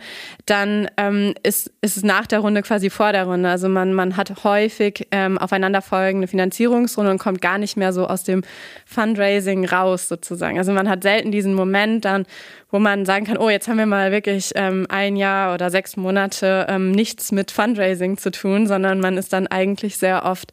dann 0.47 0.91
ähm, 0.97 1.35
ist, 1.45 1.71
ist 1.81 1.97
es 1.97 2.03
nach 2.03 2.27
der 2.27 2.41
Runde 2.41 2.63
quasi 2.63 2.91
vor 2.91 3.13
der 3.13 3.25
Runde. 3.25 3.49
Also 3.49 3.69
man, 3.69 3.95
man 3.95 4.17
hat 4.17 4.43
häufig 4.43 5.07
ähm, 5.13 5.39
aufeinanderfolgende 5.39 6.27
Finanzierungsrunde 6.27 7.13
und 7.13 7.19
kommt 7.19 7.41
gar 7.41 7.59
nicht 7.59 7.77
mehr 7.77 7.93
so 7.93 8.09
aus 8.09 8.25
dem 8.25 8.43
Fundraising 8.85 9.65
raus 9.65 10.09
sozusagen. 10.09 10.59
Also 10.59 10.73
man 10.73 10.89
hat 10.89 11.05
selten 11.05 11.31
diesen 11.31 11.55
Moment 11.55 12.05
dann, 12.05 12.27
wo 12.73 12.81
man 12.81 13.07
sagen 13.07 13.27
kann, 13.27 13.39
oh, 13.39 13.49
jetzt 13.49 13.69
haben 13.69 13.79
wir 13.79 13.87
mal 13.87 14.11
wirklich 14.11 14.51
ähm, 14.57 14.87
ein 14.89 15.15
Jahr 15.15 15.55
oder 15.55 15.71
sechs 15.71 15.97
Monate 15.97 16.67
ähm, 16.69 16.91
nichts 16.91 17.31
mit 17.31 17.53
Fundraising 17.53 18.19
zu 18.19 18.33
tun, 18.33 18.67
sondern 18.67 18.99
man 18.99 19.19
ist 19.19 19.33
dann 19.33 19.47
eigentlich 19.47 19.99
sehr 19.99 20.25
oft 20.25 20.51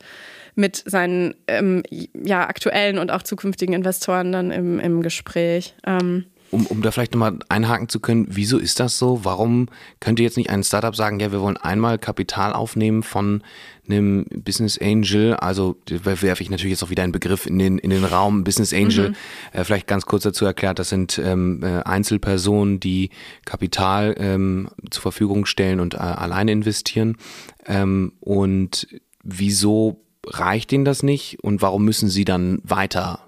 mit 0.55 0.83
seinen 0.85 1.35
ähm, 1.47 1.83
ja, 2.13 2.47
aktuellen 2.47 2.97
und 2.97 3.11
auch 3.11 3.23
zukünftigen 3.23 3.73
Investoren 3.73 4.31
dann 4.31 4.51
im, 4.51 4.79
im 4.79 5.01
Gespräch. 5.01 5.75
Ähm, 5.85 6.25
um, 6.53 6.67
um 6.67 6.83
da 6.83 6.91
vielleicht 6.91 7.13
nochmal 7.13 7.39
einhaken 7.50 7.89
zu 7.89 8.00
können, 8.00 8.27
wieso 8.29 8.59
ist 8.59 8.79
das 8.79 9.00
so? 9.00 9.21
Warum 9.23 9.69
könnte 10.00 10.21
jetzt 10.21 10.38
nicht 10.38 10.51
ein 10.51 10.63
Startup 10.63 10.95
sagen, 10.95 11.19
ja, 11.19 11.31
wir 11.31 11.41
wollen 11.41 11.57
einmal 11.57 11.97
Kapital 11.97 12.53
aufnehmen 12.53 13.01
von 13.01 13.41
einem 13.89 14.25
Business 14.29 14.77
Angel, 14.79 15.33
also 15.33 15.77
werfe 15.89 16.44
ich 16.44 16.51
natürlich 16.51 16.73
jetzt 16.73 16.83
auch 16.83 16.91
wieder 16.91 17.01
einen 17.01 17.11
Begriff 17.11 17.47
in 17.47 17.57
den, 17.57 17.79
in 17.79 17.89
den 17.89 18.05
Raum, 18.05 18.44
Business 18.44 18.71
Angel, 18.71 19.09
mhm. 19.09 19.15
äh, 19.51 19.63
vielleicht 19.63 19.88
ganz 19.88 20.05
kurz 20.05 20.23
dazu 20.23 20.45
erklärt, 20.45 20.77
das 20.77 20.89
sind 20.89 21.17
ähm, 21.17 21.63
äh, 21.63 21.81
Einzelpersonen, 21.83 22.79
die 22.79 23.09
Kapital 23.45 24.13
ähm, 24.19 24.69
zur 24.91 25.01
Verfügung 25.01 25.47
stellen 25.47 25.79
und 25.79 25.95
äh, 25.95 25.97
alleine 25.97 26.51
investieren. 26.51 27.17
Ähm, 27.65 28.13
und 28.19 28.88
wieso 29.23 30.03
reicht 30.25 30.71
ihnen 30.71 30.85
das 30.85 31.03
nicht 31.03 31.43
und 31.43 31.61
warum 31.61 31.85
müssen 31.85 32.09
sie 32.09 32.25
dann 32.25 32.59
weiter 32.63 33.19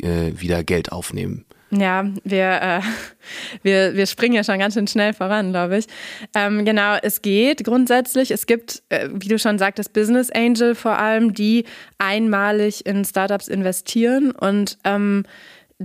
äh, 0.00 0.32
wieder 0.34 0.64
Geld 0.64 0.92
aufnehmen? 0.92 1.44
Ja, 1.70 2.04
wir, 2.22 2.62
äh, 2.62 2.80
wir, 3.62 3.94
wir 3.94 4.06
springen 4.06 4.34
ja 4.34 4.44
schon 4.44 4.58
ganz 4.58 4.74
schön 4.74 4.86
schnell 4.86 5.12
voran, 5.12 5.50
glaube 5.50 5.78
ich. 5.78 5.86
Ähm, 6.34 6.64
genau, 6.64 6.96
es 7.02 7.22
geht 7.22 7.64
grundsätzlich. 7.64 8.30
Es 8.30 8.46
gibt, 8.46 8.82
äh, 8.90 9.08
wie 9.12 9.28
du 9.28 9.38
schon 9.38 9.58
sagtest, 9.58 9.92
Business 9.92 10.30
Angel 10.30 10.74
vor 10.74 10.98
allem, 10.98 11.34
die 11.34 11.64
einmalig 11.98 12.86
in 12.86 13.04
Startups 13.04 13.48
investieren 13.48 14.30
und 14.30 14.78
ähm, 14.84 15.24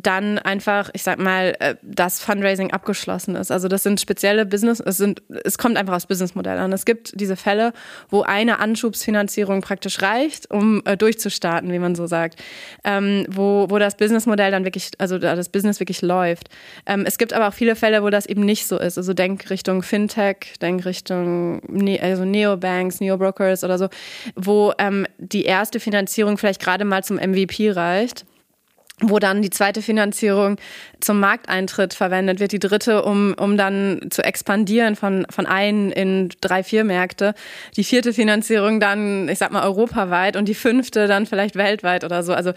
dann 0.03 0.37
einfach, 0.39 0.89
ich 0.93 1.03
sag 1.03 1.19
mal, 1.19 1.55
äh, 1.59 1.75
das 1.81 2.21
Fundraising 2.21 2.71
abgeschlossen 2.71 3.35
ist. 3.35 3.51
Also 3.51 3.67
das 3.67 3.83
sind 3.83 3.99
spezielle 3.99 4.45
Business, 4.45 4.79
es 4.79 4.97
sind, 4.97 5.21
es 5.43 5.57
kommt 5.57 5.77
einfach 5.77 5.95
aus 5.95 6.05
Businessmodellen 6.05 6.59
an. 6.59 6.73
Es 6.73 6.85
gibt 6.85 7.19
diese 7.19 7.35
Fälle, 7.35 7.73
wo 8.09 8.21
eine 8.21 8.59
Anschubsfinanzierung 8.59 9.61
praktisch 9.61 10.01
reicht, 10.01 10.51
um 10.51 10.81
äh, 10.85 10.95
durchzustarten, 10.95 11.71
wie 11.71 11.79
man 11.79 11.95
so 11.95 12.07
sagt, 12.07 12.41
ähm, 12.83 13.25
wo, 13.29 13.67
wo 13.69 13.79
das 13.79 13.97
Businessmodell 13.97 14.51
dann 14.51 14.63
wirklich, 14.63 14.91
also 14.97 15.17
das 15.17 15.49
Business 15.49 15.79
wirklich 15.79 16.01
läuft. 16.01 16.49
Ähm, 16.85 17.03
es 17.05 17.17
gibt 17.17 17.33
aber 17.33 17.47
auch 17.47 17.53
viele 17.53 17.75
Fälle, 17.75 18.03
wo 18.03 18.09
das 18.09 18.25
eben 18.25 18.45
nicht 18.45 18.67
so 18.67 18.77
ist. 18.79 18.97
Also 18.97 19.13
denk 19.13 19.49
Richtung 19.49 19.83
Fintech, 19.83 20.57
denk 20.61 20.85
Richtung 20.85 21.61
ne 21.67 21.99
also 22.01 22.25
Neobanks, 22.25 22.99
Neobrokers 22.99 23.63
oder 23.63 23.77
so, 23.77 23.89
wo 24.35 24.73
ähm, 24.77 25.05
die 25.17 25.43
erste 25.43 25.79
Finanzierung 25.79 26.37
vielleicht 26.37 26.61
gerade 26.61 26.85
mal 26.85 27.03
zum 27.03 27.17
MVP 27.17 27.71
reicht 27.71 28.25
wo 29.01 29.19
dann 29.19 29.41
die 29.41 29.49
zweite 29.49 29.81
Finanzierung 29.81 30.57
zum 30.99 31.19
Markteintritt 31.19 31.93
verwendet 31.93 32.39
wird, 32.39 32.51
die 32.51 32.59
dritte, 32.59 33.03
um, 33.03 33.33
um 33.33 33.57
dann 33.57 34.07
zu 34.09 34.23
expandieren 34.23 34.95
von, 34.95 35.25
von 35.29 35.45
ein 35.45 35.91
in 35.91 36.29
drei, 36.41 36.63
vier 36.63 36.83
Märkte, 36.83 37.33
die 37.75 37.83
vierte 37.83 38.13
Finanzierung 38.13 38.79
dann, 38.79 39.29
ich 39.29 39.39
sag 39.39 39.51
mal, 39.51 39.63
europaweit 39.63 40.35
und 40.35 40.47
die 40.47 40.55
fünfte 40.55 41.07
dann 41.07 41.25
vielleicht 41.25 41.55
weltweit 41.55 42.03
oder 42.03 42.23
so. 42.23 42.33
Also 42.33 42.53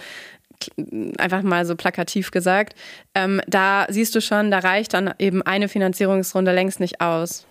einfach 1.18 1.42
mal 1.42 1.64
so 1.66 1.74
plakativ 1.76 2.30
gesagt. 2.30 2.74
Ähm, 3.14 3.40
da 3.46 3.86
siehst 3.88 4.14
du 4.14 4.20
schon, 4.20 4.50
da 4.50 4.58
reicht 4.58 4.94
dann 4.94 5.12
eben 5.18 5.42
eine 5.42 5.68
Finanzierungsrunde 5.68 6.52
längst 6.52 6.80
nicht 6.80 7.00
aus. 7.00 7.46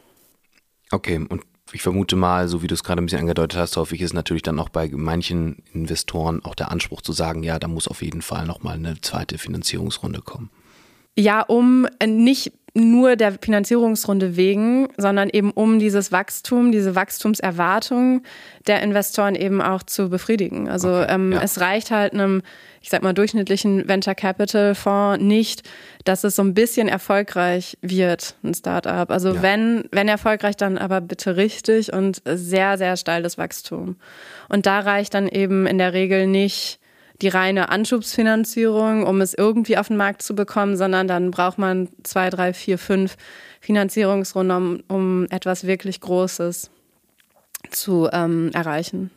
Okay, 0.91 1.25
und 1.29 1.41
ich 1.73 1.81
vermute 1.81 2.15
mal, 2.15 2.47
so 2.47 2.61
wie 2.61 2.67
du 2.67 2.73
es 2.73 2.83
gerade 2.83 3.01
ein 3.01 3.05
bisschen 3.05 3.21
angedeutet 3.21 3.59
hast, 3.59 3.77
häufig 3.77 4.01
ist 4.01 4.13
natürlich 4.13 4.43
dann 4.43 4.59
auch 4.59 4.69
bei 4.69 4.89
manchen 4.91 5.63
Investoren 5.73 6.43
auch 6.43 6.55
der 6.55 6.71
Anspruch 6.71 7.01
zu 7.01 7.13
sagen, 7.13 7.43
ja, 7.43 7.59
da 7.59 7.67
muss 7.67 7.87
auf 7.87 8.01
jeden 8.01 8.21
Fall 8.21 8.45
nochmal 8.45 8.75
eine 8.75 8.99
zweite 9.01 9.37
Finanzierungsrunde 9.37 10.21
kommen. 10.21 10.49
Ja, 11.17 11.41
um 11.41 11.87
nicht 12.05 12.53
nur 12.73 13.17
der 13.17 13.33
Finanzierungsrunde 13.33 14.37
wegen, 14.37 14.87
sondern 14.97 15.29
eben 15.29 15.51
um 15.51 15.79
dieses 15.79 16.11
Wachstum, 16.11 16.71
diese 16.71 16.95
Wachstumserwartung 16.95 18.23
der 18.67 18.81
Investoren 18.81 19.35
eben 19.35 19.61
auch 19.61 19.83
zu 19.83 20.09
befriedigen. 20.09 20.69
Also 20.69 20.89
okay, 20.89 21.07
ähm, 21.09 21.33
ja. 21.33 21.41
es 21.41 21.59
reicht 21.59 21.91
halt 21.91 22.13
einem, 22.13 22.41
ich 22.81 22.89
sag 22.89 23.03
mal, 23.03 23.13
durchschnittlichen 23.13 23.87
Venture 23.87 24.15
Capital 24.15 24.73
Fonds 24.73 25.23
nicht, 25.23 25.69
dass 26.03 26.23
es 26.23 26.35
so 26.35 26.41
ein 26.41 26.55
bisschen 26.55 26.87
erfolgreich 26.87 27.77
wird, 27.81 28.35
ein 28.43 28.55
Startup. 28.55 29.09
Also 29.11 29.35
ja. 29.35 29.41
wenn, 29.43 29.85
wenn 29.91 30.07
erfolgreich, 30.07 30.57
dann 30.57 30.79
aber 30.79 30.99
bitte 30.99 31.37
richtig 31.37 31.93
und 31.93 32.23
sehr, 32.25 32.79
sehr 32.79 32.97
steiles 32.97 33.37
Wachstum. 33.37 33.97
Und 34.49 34.65
da 34.65 34.79
reicht 34.79 35.13
dann 35.13 35.27
eben 35.27 35.67
in 35.67 35.77
der 35.77 35.93
Regel 35.93 36.25
nicht 36.25 36.79
die 37.21 37.27
reine 37.27 37.69
Anschubsfinanzierung, 37.69 39.05
um 39.05 39.21
es 39.21 39.35
irgendwie 39.35 39.77
auf 39.77 39.89
den 39.89 39.97
Markt 39.97 40.23
zu 40.23 40.33
bekommen, 40.33 40.75
sondern 40.75 41.07
dann 41.07 41.29
braucht 41.29 41.59
man 41.59 41.89
zwei, 42.01 42.31
drei, 42.31 42.51
vier, 42.51 42.79
fünf 42.79 43.15
Finanzierungsrunden, 43.59 44.57
um, 44.57 44.83
um 44.87 45.25
etwas 45.29 45.67
wirklich 45.67 46.01
Großes 46.01 46.71
zu 47.69 48.09
ähm, 48.11 48.49
erreichen. 48.53 49.11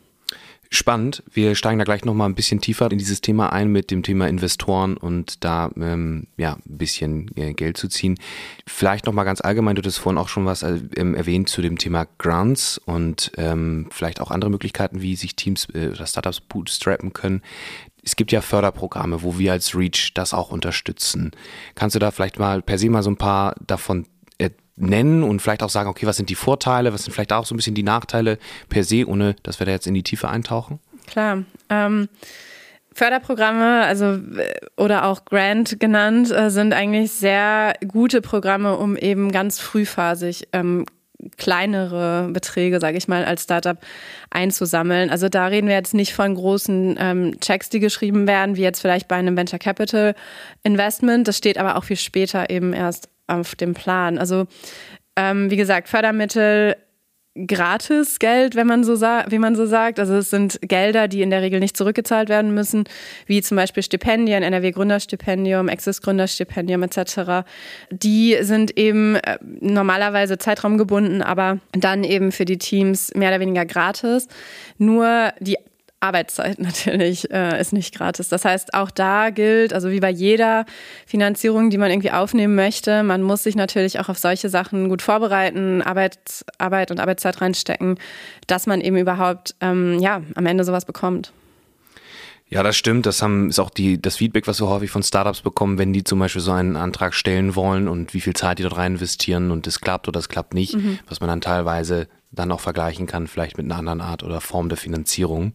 Spannend. 0.75 1.23
Wir 1.33 1.55
steigen 1.55 1.79
da 1.79 1.85
gleich 1.85 2.05
nochmal 2.05 2.29
ein 2.29 2.35
bisschen 2.35 2.61
tiefer 2.61 2.91
in 2.91 2.99
dieses 2.99 3.21
Thema 3.21 3.53
ein 3.53 3.69
mit 3.69 3.93
dem 3.93 4.03
Thema 4.03 4.27
Investoren 4.27 4.97
und 4.97 5.45
da 5.45 5.71
ähm, 5.77 6.27
ja 6.37 6.55
ein 6.55 6.79
bisschen 6.79 7.31
äh, 7.37 7.55
Geld 7.55 7.77
zu 7.77 7.87
ziehen. 7.87 8.19
Vielleicht 8.67 9.07
nochmal 9.07 9.25
ganz 9.25 9.41
allgemein, 9.41 9.77
du 9.77 9.83
hast 9.83 9.99
vorhin 9.99 10.19
auch 10.19 10.27
schon 10.27 10.47
was 10.47 10.65
äh, 10.65 10.81
ähm, 10.97 11.15
erwähnt 11.15 11.49
zu 11.49 11.63
dem 11.63 11.79
Thema 11.79 12.09
Grants 12.19 12.79
und 12.79 13.31
ähm, 13.37 13.87
vielleicht 13.93 14.21
auch 14.21 14.33
andere 14.33 14.51
Möglichkeiten, 14.51 15.01
wie 15.01 15.15
sich 15.15 15.37
Teams 15.37 15.69
äh, 15.73 15.91
oder 15.91 16.07
Startups 16.07 16.41
bootstrappen 16.41 17.13
können. 17.13 17.43
Es 18.03 18.17
gibt 18.17 18.33
ja 18.33 18.41
Förderprogramme, 18.41 19.23
wo 19.23 19.39
wir 19.39 19.53
als 19.53 19.77
Reach 19.77 20.13
das 20.13 20.35
auch 20.35 20.51
unterstützen. 20.51 21.31
Kannst 21.77 21.95
du 21.95 22.01
da 22.01 22.11
vielleicht 22.11 22.41
mal 22.41 22.63
per 22.63 22.79
se 22.79 22.91
mal 22.91 23.05
so 23.05 23.11
ein 23.11 23.17
paar 23.17 23.55
davon 23.65 24.07
nennen 24.77 25.23
und 25.23 25.41
vielleicht 25.41 25.63
auch 25.63 25.71
sagen, 25.71 25.89
okay, 25.89 26.07
was 26.07 26.17
sind 26.17 26.31
die 26.31 26.35
Vorteile, 26.35 26.93
was 26.93 27.05
sind 27.05 27.13
vielleicht 27.13 27.33
auch 27.33 27.47
so 27.47 27.55
ein 27.55 27.57
bisschen 27.57 27.75
die 27.75 27.83
Nachteile 27.83 28.39
per 28.69 28.85
se, 28.85 29.07
ohne 29.07 29.37
dass 29.43 29.59
wir 29.61 29.67
da 29.67 29.73
jetzt 29.73 29.87
in 29.87 29.95
die 29.95 30.03
Tiefe 30.03 30.29
eintauchen? 30.29 30.81
Klar. 31.07 31.45
Ähm, 31.69 32.09
Förderprogramme, 32.93 33.83
also 33.85 34.19
oder 34.77 35.07
auch 35.07 35.25
Grant 35.25 35.81
genannt, 35.81 36.31
äh, 36.31 36.51
sind 36.51 36.73
eigentlich 36.73 37.13
sehr 37.13 37.75
gute 37.87 38.21
Programme, 38.21 38.77
um 38.77 38.97
eben 38.97 39.33
ganz 39.33 39.59
frühphasig 39.59 40.49
ähm, 40.53 40.87
kleinere 41.37 42.29
Beträge, 42.33 42.81
sage 42.81 42.99
ich 42.99 43.09
mal, 43.09 43.25
als 43.25 43.45
Startup 43.45 43.79
einzusammeln. 44.31 45.11
Also 45.11 45.29
da 45.29 45.47
reden 45.47 45.69
wir 45.69 45.75
jetzt 45.75 45.95
nicht 45.95 46.15
von 46.15 46.35
großen 46.35 46.97
ähm, 46.99 47.41
Checks, 47.41 47.69
die 47.69 47.81
geschrieben 47.81 48.27
werden, 48.27 48.57
wie 48.57 48.63
jetzt 48.63 48.81
vielleicht 48.81 49.09
bei 49.09 49.17
einem 49.17 49.37
Venture 49.37 49.59
Capital 49.59 50.15
Investment. 50.63 51.27
Das 51.27 51.39
steht 51.39 51.59
aber 51.59 51.77
auch 51.77 51.85
viel 51.85 51.97
später 51.97 52.51
eben 52.51 52.73
erst 52.73 53.09
auf 53.27 53.55
dem 53.55 53.75
Plan. 53.75 54.19
Also 54.19 54.47
ähm, 55.17 55.51
wie 55.51 55.57
gesagt, 55.57 55.89
Fördermittel 55.89 56.77
gratis 57.35 58.21
Geld, 58.21 58.55
wenn 58.55 58.67
man 58.67 58.85
so 58.85 59.01
wie 59.01 59.39
man 59.39 59.57
so 59.57 59.67
sagt. 59.67 59.99
Also 59.99 60.15
es 60.15 60.31
sind 60.31 60.59
Gelder, 60.63 61.09
die 61.09 61.21
in 61.21 61.31
der 61.31 61.43
Regel 61.43 61.59
nicht 61.59 61.77
zurückgezahlt 61.77 62.29
werden 62.29 62.55
müssen, 62.55 62.85
wie 63.27 63.43
zum 63.43 63.57
Beispiel 63.57 63.83
Stipendien, 63.83 64.45
NRW 64.45 64.71
Gründerstipendium, 64.71 65.69
Exis 65.69 66.01
Gründerstipendium 66.01 66.83
etc. 66.85 67.45
Die 67.91 68.37
sind 68.41 68.79
eben 68.79 69.17
äh, 69.17 69.39
normalerweise 69.43 70.39
zeitraumgebunden, 70.39 71.23
aber 71.23 71.59
dann 71.73 72.05
eben 72.05 72.31
für 72.31 72.45
die 72.45 72.59
Teams 72.59 73.13
mehr 73.15 73.31
oder 73.31 73.41
weniger 73.41 73.67
gratis. 73.67 74.29
Nur 74.79 75.33
die 75.41 75.57
Arbeitszeit 76.05 76.59
natürlich 76.61 77.31
äh, 77.31 77.61
ist 77.61 77.73
nicht 77.73 77.95
gratis. 77.95 78.29
Das 78.29 78.45
heißt, 78.45 78.75
auch 78.75 78.91
da 78.91 79.31
gilt, 79.31 79.73
also 79.73 79.91
wie 79.91 80.01
bei 80.01 80.11
jeder 80.11 80.67
Finanzierung, 81.07 81.71
die 81.71 81.79
man 81.79 81.91
irgendwie 81.91 82.11
aufnehmen 82.11 82.55
möchte, 82.55 83.03
man 83.03 83.23
muss 83.23 83.43
sich 83.43 83.57
natürlich 83.57 83.99
auch 83.99 84.09
auf 84.09 84.19
solche 84.19 84.49
Sachen 84.49 84.89
gut 84.89 85.03
vorbereiten, 85.03 85.83
Arbeit, 85.83 86.45
Arbeit 86.59 86.91
und 86.91 87.01
Arbeitszeit 87.01 87.41
reinstecken, 87.41 87.99
dass 88.47 88.67
man 88.67 88.81
eben 88.81 88.99
überhaupt 88.99 89.55
ähm, 89.61 89.99
ja, 89.99 90.23
am 90.35 90.47
Ende 90.47 90.65
sowas 90.65 90.85
bekommt. 90.85 91.33
Ja, 92.51 92.63
das 92.63 92.77
stimmt. 92.77 93.07
Das 93.07 93.23
haben, 93.23 93.49
ist 93.49 93.59
auch 93.59 93.71
die, 93.71 94.01
das 94.01 94.17
Feedback, 94.17 94.47
was 94.47 94.61
wir 94.61 94.69
häufig 94.69 94.91
von 94.91 95.03
Startups 95.03 95.41
bekommen, 95.41 95.79
wenn 95.79 95.93
die 95.93 96.05
zum 96.05 96.19
Beispiel 96.19 96.43
so 96.43 96.53
einen 96.53 96.77
Antrag 96.77 97.15
stellen 97.15 97.57
wollen 97.57 97.89
und 97.89 98.13
wie 98.15 98.21
viel 98.21 98.35
Zeit 98.35 98.59
die 98.59 98.63
dort 98.63 98.77
rein 98.77 98.93
investieren 98.93 99.51
und 99.51 99.67
es 99.67 99.81
klappt 99.81 100.07
oder 100.07 100.21
es 100.21 100.29
klappt 100.29 100.55
nicht, 100.55 100.77
mhm. 100.77 100.99
was 101.09 101.21
man 101.21 101.29
dann 101.29 101.41
teilweise 101.41 102.07
dann 102.31 102.53
auch 102.53 102.61
vergleichen 102.61 103.07
kann, 103.07 103.27
vielleicht 103.27 103.57
mit 103.57 103.67
einer 103.67 103.79
anderen 103.79 104.01
Art 104.01 104.23
oder 104.23 104.41
Form 104.41 104.69
der 104.69 104.79
Finanzierung. 104.79 105.55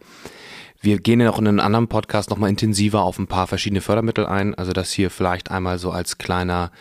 Wir 0.82 1.00
gehen 1.00 1.20
ja 1.20 1.30
auch 1.30 1.40
in 1.40 1.48
einem 1.48 1.60
anderen 1.60 1.88
Podcast 1.88 2.30
nochmal 2.30 2.50
intensiver 2.50 3.02
auf 3.02 3.20
ein 3.20 3.28
paar 3.28 3.48
verschiedene 3.48 3.82
Fördermittel 3.82 4.26
ein. 4.26 4.56
Also 4.56 4.72
das 4.72 4.92
hier 4.92 5.10
vielleicht 5.10 5.52
einmal 5.52 5.78
so 5.78 5.92
als 5.92 6.18
kleiner 6.18 6.72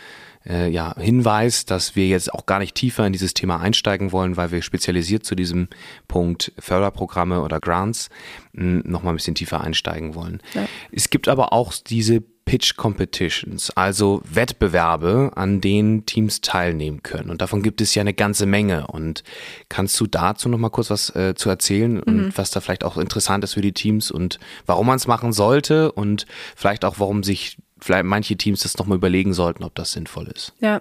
äh, 0.46 0.70
ja, 0.70 0.94
Hinweis, 0.96 1.64
dass 1.64 1.96
wir 1.96 2.06
jetzt 2.06 2.32
auch 2.32 2.46
gar 2.46 2.58
nicht 2.58 2.74
tiefer 2.74 3.06
in 3.06 3.12
dieses 3.12 3.34
Thema 3.34 3.60
einsteigen 3.60 4.12
wollen, 4.12 4.36
weil 4.36 4.50
wir 4.52 4.62
spezialisiert 4.62 5.24
zu 5.24 5.34
diesem 5.34 5.68
Punkt 6.06 6.52
Förderprogramme 6.58 7.42
oder 7.42 7.60
Grants 7.60 8.08
nochmal 8.52 9.12
ein 9.12 9.16
bisschen 9.16 9.34
tiefer 9.34 9.60
einsteigen 9.60 10.14
wollen. 10.14 10.40
Ja. 10.54 10.66
Es 10.92 11.10
gibt 11.10 11.28
aber 11.28 11.52
auch 11.52 11.74
diese 11.74 12.22
Pitch 12.48 12.76
Competitions, 12.76 13.70
also 13.76 14.22
Wettbewerbe, 14.24 15.32
an 15.34 15.60
denen 15.60 16.06
Teams 16.06 16.40
teilnehmen 16.40 17.02
können. 17.02 17.28
Und 17.28 17.42
davon 17.42 17.62
gibt 17.62 17.82
es 17.82 17.94
ja 17.94 18.00
eine 18.00 18.14
ganze 18.14 18.46
Menge. 18.46 18.86
Und 18.86 19.22
kannst 19.68 20.00
du 20.00 20.06
dazu 20.06 20.48
noch 20.48 20.56
mal 20.56 20.70
kurz 20.70 20.88
was 20.88 21.14
äh, 21.14 21.34
zu 21.34 21.50
erzählen 21.50 21.96
mhm. 21.96 22.02
und 22.06 22.38
was 22.38 22.50
da 22.50 22.60
vielleicht 22.60 22.84
auch 22.84 22.96
interessant 22.96 23.44
ist 23.44 23.52
für 23.52 23.60
die 23.60 23.72
Teams 23.72 24.10
und 24.10 24.38
warum 24.64 24.86
man 24.86 24.96
es 24.96 25.06
machen 25.06 25.34
sollte 25.34 25.92
und 25.92 26.24
vielleicht 26.56 26.86
auch, 26.86 26.98
warum 26.98 27.22
sich 27.22 27.58
vielleicht 27.80 28.06
manche 28.06 28.36
Teams 28.36 28.62
das 28.62 28.78
nochmal 28.78 28.96
überlegen 28.96 29.34
sollten, 29.34 29.62
ob 29.62 29.74
das 29.74 29.92
sinnvoll 29.92 30.28
ist. 30.28 30.54
Ja, 30.58 30.80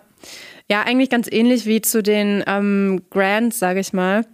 ja, 0.70 0.84
eigentlich 0.84 1.10
ganz 1.10 1.28
ähnlich 1.30 1.66
wie 1.66 1.82
zu 1.82 2.02
den 2.02 2.46
ähm, 2.48 3.02
Grants, 3.10 3.60
sage 3.60 3.82
ich 3.82 3.92
mal. 3.92 4.26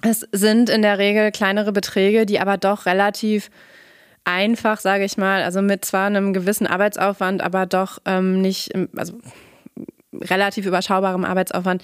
Es 0.00 0.26
sind 0.32 0.70
in 0.70 0.80
der 0.80 0.98
Regel 0.98 1.30
kleinere 1.32 1.72
Beträge, 1.72 2.24
die 2.24 2.40
aber 2.40 2.56
doch 2.56 2.86
relativ 2.86 3.50
einfach, 4.24 4.80
sage 4.80 5.04
ich 5.04 5.16
mal, 5.16 5.42
also 5.42 5.62
mit 5.62 5.84
zwar 5.84 6.06
einem 6.06 6.32
gewissen 6.32 6.66
Arbeitsaufwand, 6.66 7.42
aber 7.42 7.66
doch 7.66 7.98
ähm, 8.04 8.40
nicht, 8.40 8.72
also 8.96 9.14
relativ 10.14 10.66
überschaubarem 10.66 11.24
Arbeitsaufwand 11.24 11.82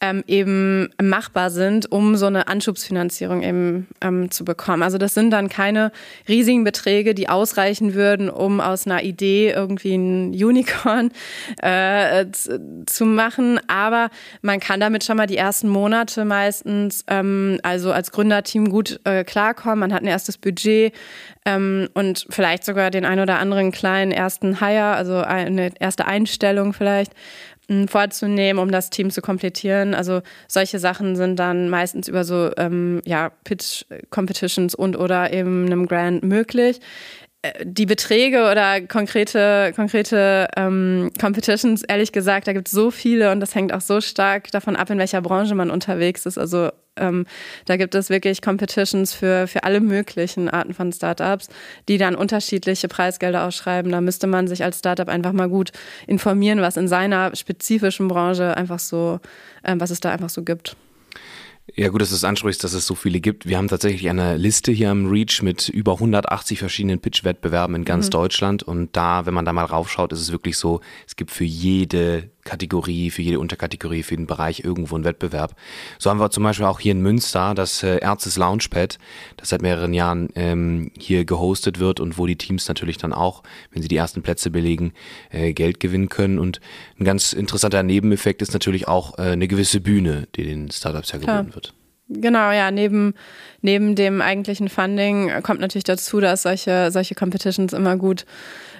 ähm, 0.00 0.22
eben 0.26 0.90
machbar 1.02 1.50
sind, 1.50 1.90
um 1.90 2.16
so 2.16 2.26
eine 2.26 2.48
Anschubsfinanzierung 2.48 3.42
eben 3.42 3.86
ähm, 4.02 4.30
zu 4.30 4.44
bekommen. 4.44 4.82
Also 4.82 4.98
das 4.98 5.14
sind 5.14 5.30
dann 5.30 5.48
keine 5.48 5.90
riesigen 6.28 6.64
Beträge, 6.64 7.14
die 7.14 7.30
ausreichen 7.30 7.94
würden, 7.94 8.28
um 8.28 8.60
aus 8.60 8.86
einer 8.86 9.02
Idee 9.02 9.52
irgendwie 9.52 9.94
ein 9.94 10.30
Unicorn 10.32 11.12
äh, 11.62 12.26
zu 12.30 13.06
machen. 13.06 13.58
Aber 13.68 14.10
man 14.42 14.60
kann 14.60 14.80
damit 14.80 15.02
schon 15.02 15.16
mal 15.16 15.26
die 15.26 15.38
ersten 15.38 15.68
Monate 15.68 16.26
meistens, 16.26 17.02
ähm, 17.06 17.58
also 17.62 17.90
als 17.90 18.12
Gründerteam 18.12 18.68
gut 18.68 19.00
äh, 19.04 19.24
klarkommen. 19.24 19.78
Man 19.78 19.94
hat 19.94 20.02
ein 20.02 20.08
erstes 20.08 20.36
Budget 20.36 20.92
ähm, 21.46 21.88
und 21.94 22.26
vielleicht 22.28 22.64
sogar 22.66 22.90
den 22.90 23.06
ein 23.06 23.20
oder 23.20 23.38
anderen 23.38 23.72
kleinen 23.72 24.12
ersten 24.12 24.60
Hire, 24.60 24.94
also 24.94 25.16
eine 25.16 25.70
erste 25.80 26.06
Einstellung 26.06 26.74
vielleicht 26.74 27.12
vorzunehmen, 27.88 28.60
um 28.60 28.70
das 28.70 28.90
Team 28.90 29.10
zu 29.10 29.20
komplettieren. 29.20 29.94
Also 29.94 30.22
solche 30.48 30.78
Sachen 30.78 31.16
sind 31.16 31.36
dann 31.38 31.68
meistens 31.68 32.08
über 32.08 32.24
so 32.24 32.50
ähm, 32.56 33.00
ja, 33.04 33.30
Pitch-Competitions 33.44 34.74
und 34.74 34.96
oder 34.96 35.32
eben 35.32 35.66
einem 35.66 35.86
Grant 35.86 36.22
möglich. 36.22 36.80
Die 37.64 37.86
Beträge 37.86 38.50
oder 38.50 38.80
konkrete, 38.80 39.72
konkrete 39.74 40.48
ähm, 40.56 41.10
Competitions, 41.20 41.82
ehrlich 41.82 42.12
gesagt, 42.12 42.46
da 42.46 42.52
gibt 42.52 42.68
es 42.68 42.72
so 42.72 42.90
viele 42.90 43.32
und 43.32 43.40
das 43.40 43.54
hängt 43.54 43.72
auch 43.72 43.80
so 43.80 44.00
stark 44.00 44.50
davon 44.50 44.76
ab, 44.76 44.90
in 44.90 44.98
welcher 44.98 45.20
Branche 45.20 45.54
man 45.54 45.70
unterwegs 45.70 46.26
ist. 46.26 46.38
Also 46.38 46.70
ähm, 46.96 47.26
da 47.66 47.76
gibt 47.76 47.94
es 47.94 48.10
wirklich 48.10 48.42
Competitions 48.42 49.12
für, 49.12 49.46
für 49.46 49.64
alle 49.64 49.80
möglichen 49.80 50.48
Arten 50.48 50.74
von 50.74 50.92
Startups, 50.92 51.48
die 51.88 51.98
dann 51.98 52.14
unterschiedliche 52.14 52.88
Preisgelder 52.88 53.44
ausschreiben. 53.44 53.92
Da 53.92 54.00
müsste 54.00 54.26
man 54.26 54.48
sich 54.48 54.64
als 54.64 54.78
Startup 54.78 55.08
einfach 55.08 55.32
mal 55.32 55.48
gut 55.48 55.72
informieren, 56.06 56.60
was 56.60 56.76
in 56.76 56.88
seiner 56.88 57.34
spezifischen 57.36 58.08
Branche 58.08 58.56
einfach 58.56 58.78
so, 58.78 59.20
ähm, 59.64 59.80
was 59.80 59.90
es 59.90 60.00
da 60.00 60.10
einfach 60.10 60.30
so 60.30 60.42
gibt. 60.42 60.76
Ja, 61.78 61.90
gut, 61.90 62.00
dass 62.00 62.08
du 62.08 62.14
es 62.14 62.24
ansprichst, 62.24 62.64
dass 62.64 62.72
es 62.72 62.86
so 62.86 62.94
viele 62.94 63.20
gibt. 63.20 63.46
Wir 63.46 63.58
haben 63.58 63.68
tatsächlich 63.68 64.08
eine 64.08 64.38
Liste 64.38 64.72
hier 64.72 64.90
am 64.90 65.10
Reach 65.10 65.42
mit 65.42 65.68
über 65.68 65.92
180 65.92 66.58
verschiedenen 66.58 67.00
Pitch-Wettbewerben 67.00 67.76
in 67.76 67.84
ganz 67.84 68.06
mhm. 68.06 68.10
Deutschland. 68.12 68.62
Und 68.62 68.96
da, 68.96 69.26
wenn 69.26 69.34
man 69.34 69.44
da 69.44 69.52
mal 69.52 69.66
raufschaut, 69.66 70.10
ist 70.12 70.20
es 70.20 70.32
wirklich 70.32 70.56
so, 70.56 70.80
es 71.06 71.16
gibt 71.16 71.30
für 71.30 71.44
jede 71.44 72.30
Kategorie, 72.46 73.10
für 73.10 73.20
jede 73.20 73.38
Unterkategorie, 73.38 74.02
für 74.02 74.16
den 74.16 74.26
Bereich 74.26 74.60
irgendwo 74.60 74.94
einen 74.94 75.04
Wettbewerb. 75.04 75.54
So 75.98 76.08
haben 76.08 76.18
wir 76.18 76.30
zum 76.30 76.44
Beispiel 76.44 76.64
auch 76.64 76.80
hier 76.80 76.92
in 76.92 77.02
Münster 77.02 77.54
das 77.54 77.82
äh, 77.82 77.96
Erzes 77.98 78.38
Launchpad, 78.38 78.98
das 79.36 79.50
seit 79.50 79.60
mehreren 79.60 79.92
Jahren 79.92 80.30
ähm, 80.34 80.90
hier 80.98 81.26
gehostet 81.26 81.78
wird 81.78 82.00
und 82.00 82.16
wo 82.16 82.26
die 82.26 82.36
Teams 82.36 82.68
natürlich 82.68 82.96
dann 82.96 83.12
auch, 83.12 83.42
wenn 83.72 83.82
sie 83.82 83.88
die 83.88 83.96
ersten 83.96 84.22
Plätze 84.22 84.50
belegen, 84.50 84.94
äh, 85.30 85.52
Geld 85.52 85.80
gewinnen 85.80 86.08
können. 86.08 86.38
Und 86.38 86.60
ein 86.98 87.04
ganz 87.04 87.34
interessanter 87.34 87.82
Nebeneffekt 87.82 88.40
ist 88.40 88.54
natürlich 88.54 88.88
auch 88.88 89.18
äh, 89.18 89.22
eine 89.22 89.48
gewisse 89.48 89.80
Bühne, 89.80 90.28
die 90.36 90.44
den 90.44 90.70
Startups 90.70 91.12
ja 91.12 91.18
geboten 91.18 91.54
wird. 91.54 91.74
Genau, 92.08 92.52
ja, 92.52 92.70
neben, 92.70 93.14
neben 93.62 93.96
dem 93.96 94.22
eigentlichen 94.22 94.68
Funding 94.68 95.42
kommt 95.42 95.60
natürlich 95.60 95.84
dazu, 95.84 96.20
dass 96.20 96.42
solche, 96.42 96.90
solche 96.92 97.16
Competitions 97.16 97.72
immer 97.72 97.96
gut 97.96 98.24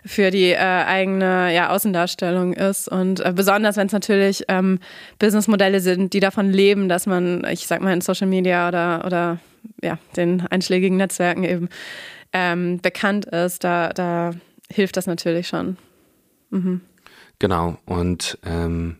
für 0.04 0.30
die 0.30 0.50
äh, 0.50 0.58
eigene 0.58 1.52
ja, 1.52 1.70
Außendarstellung 1.70 2.52
ist. 2.52 2.86
Und 2.86 3.18
äh, 3.18 3.32
besonders, 3.34 3.76
wenn 3.76 3.88
es 3.88 3.92
natürlich 3.92 4.44
ähm, 4.46 4.78
Businessmodelle 5.18 5.80
sind, 5.80 6.12
die 6.12 6.20
davon 6.20 6.52
leben, 6.52 6.88
dass 6.88 7.06
man, 7.06 7.44
ich 7.50 7.66
sag 7.66 7.80
mal, 7.80 7.92
in 7.92 8.00
Social 8.00 8.28
Media 8.28 8.68
oder, 8.68 9.04
oder 9.04 9.38
ja, 9.82 9.98
den 10.16 10.46
einschlägigen 10.46 10.96
Netzwerken 10.96 11.42
eben 11.42 11.68
ähm, 12.32 12.78
bekannt 12.80 13.24
ist, 13.26 13.64
da, 13.64 13.88
da 13.88 14.30
hilft 14.70 14.96
das 14.96 15.08
natürlich 15.08 15.48
schon. 15.48 15.76
Mhm. 16.50 16.80
Genau. 17.40 17.76
Und 17.86 18.38
ähm 18.46 18.98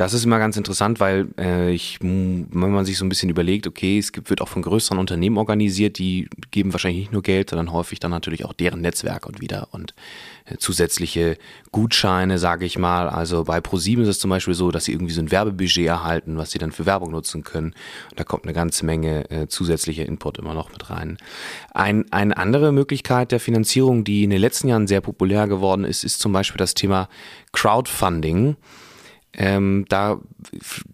Das 0.00 0.14
ist 0.14 0.24
immer 0.24 0.38
ganz 0.38 0.56
interessant, 0.56 0.98
weil 0.98 1.28
äh, 1.38 1.72
ich, 1.72 1.98
wenn 2.00 2.48
man 2.50 2.86
sich 2.86 2.96
so 2.96 3.04
ein 3.04 3.10
bisschen 3.10 3.28
überlegt, 3.28 3.66
okay, 3.66 3.98
es 3.98 4.12
gibt, 4.12 4.30
wird 4.30 4.40
auch 4.40 4.48
von 4.48 4.62
größeren 4.62 4.96
Unternehmen 4.96 5.36
organisiert, 5.36 5.98
die 5.98 6.26
geben 6.50 6.72
wahrscheinlich 6.72 7.00
nicht 7.00 7.12
nur 7.12 7.20
Geld, 7.20 7.50
sondern 7.50 7.70
häufig 7.70 8.00
dann 8.00 8.10
natürlich 8.10 8.46
auch 8.46 8.54
deren 8.54 8.80
Netzwerk 8.80 9.26
und 9.26 9.42
wieder 9.42 9.68
und 9.72 9.92
äh, 10.46 10.56
zusätzliche 10.56 11.36
Gutscheine, 11.70 12.38
sage 12.38 12.64
ich 12.64 12.78
mal. 12.78 13.10
Also 13.10 13.44
bei 13.44 13.60
ProSieben 13.60 14.02
ist 14.04 14.08
es 14.08 14.18
zum 14.18 14.30
Beispiel 14.30 14.54
so, 14.54 14.70
dass 14.70 14.86
sie 14.86 14.92
irgendwie 14.92 15.12
so 15.12 15.20
ein 15.20 15.30
Werbebudget 15.30 15.86
erhalten, 15.86 16.38
was 16.38 16.52
sie 16.52 16.58
dann 16.58 16.72
für 16.72 16.86
Werbung 16.86 17.10
nutzen 17.10 17.44
können. 17.44 17.74
Und 18.10 18.18
da 18.18 18.24
kommt 18.24 18.44
eine 18.44 18.54
ganze 18.54 18.86
Menge 18.86 19.30
äh, 19.30 19.48
zusätzlicher 19.48 20.06
Input 20.06 20.38
immer 20.38 20.54
noch 20.54 20.72
mit 20.72 20.88
rein. 20.88 21.18
Ein, 21.74 22.10
eine 22.10 22.38
andere 22.38 22.72
Möglichkeit 22.72 23.32
der 23.32 23.40
Finanzierung, 23.40 24.04
die 24.04 24.24
in 24.24 24.30
den 24.30 24.40
letzten 24.40 24.68
Jahren 24.68 24.86
sehr 24.86 25.02
populär 25.02 25.46
geworden 25.46 25.84
ist, 25.84 26.04
ist 26.04 26.20
zum 26.20 26.32
Beispiel 26.32 26.56
das 26.56 26.72
Thema 26.72 27.10
Crowdfunding. 27.52 28.56
Ähm, 29.32 29.84
da 29.88 30.18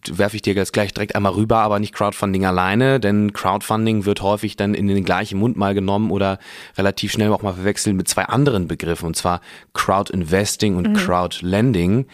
werfe 0.09 0.37
ich 0.37 0.43
dir 0.43 0.55
jetzt 0.55 0.73
gleich 0.73 0.93
direkt 0.93 1.15
einmal 1.15 1.33
rüber, 1.33 1.59
aber 1.59 1.79
nicht 1.79 1.95
Crowdfunding 1.95 2.45
alleine, 2.45 3.01
denn 3.01 3.33
Crowdfunding 3.33 4.05
wird 4.05 4.21
häufig 4.21 4.57
dann 4.57 4.75
in 4.75 4.89
den 4.89 5.05
gleichen 5.05 5.39
Mund 5.39 5.57
mal 5.57 5.75
genommen 5.75 6.11
oder 6.11 6.39
relativ 6.77 7.13
schnell 7.13 7.33
auch 7.33 7.43
mal 7.43 7.55
verwechselt 7.55 7.97
mit 7.97 8.09
zwei 8.09 8.25
anderen 8.25 8.69
Begriffen, 8.69 9.07
und 9.07 9.17
zwar 9.17 9.41
Crowdinvesting 9.73 10.77
und 10.77 10.91
mhm. 10.91 10.95
Crowdlending. 10.95 12.07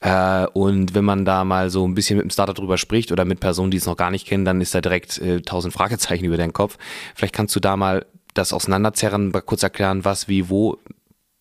Äh, 0.00 0.46
und 0.54 0.94
wenn 0.94 1.04
man 1.04 1.24
da 1.24 1.44
mal 1.44 1.70
so 1.70 1.86
ein 1.86 1.94
bisschen 1.94 2.16
mit 2.16 2.24
dem 2.24 2.30
Startup 2.30 2.54
drüber 2.54 2.78
spricht 2.78 3.12
oder 3.12 3.24
mit 3.24 3.38
Personen, 3.38 3.70
die 3.70 3.76
es 3.76 3.86
noch 3.86 3.96
gar 3.96 4.10
nicht 4.10 4.26
kennen, 4.26 4.44
dann 4.44 4.60
ist 4.60 4.74
da 4.74 4.80
direkt 4.80 5.18
äh, 5.18 5.40
tausend 5.40 5.72
Fragezeichen 5.72 6.24
über 6.24 6.36
deinen 6.36 6.52
Kopf. 6.52 6.78
Vielleicht 7.14 7.34
kannst 7.34 7.54
du 7.54 7.60
da 7.60 7.76
mal 7.76 8.06
das 8.34 8.52
auseinanderzerren, 8.52 9.30
mal 9.30 9.42
kurz 9.42 9.62
erklären, 9.62 10.04
was, 10.04 10.26
wie, 10.26 10.48
wo 10.48 10.78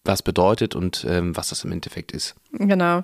was 0.10 0.24
bedeutet 0.24 0.76
und 0.76 1.06
ähm, 1.08 1.36
was 1.38 1.50
das 1.50 1.64
im 1.64 1.72
Endeffekt 1.72 2.12
ist. 2.12 2.36
Genau, 2.52 3.04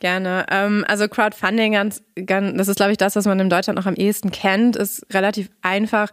gerne. 0.00 0.46
Ähm, 0.50 0.84
also 0.88 1.08
Crowdfunding, 1.08 1.72
ganz, 1.72 2.02
ganz, 2.24 2.56
das 2.56 2.68
ist, 2.68 2.76
glaube 2.76 2.92
ich, 2.92 2.98
das, 2.98 3.16
was 3.16 3.26
man 3.26 3.38
in 3.40 3.50
Deutschland 3.50 3.78
noch 3.78 3.86
am 3.86 3.94
ehesten 3.94 4.30
kennt, 4.30 4.76
ist 4.76 5.04
relativ 5.12 5.50
einfach, 5.62 6.10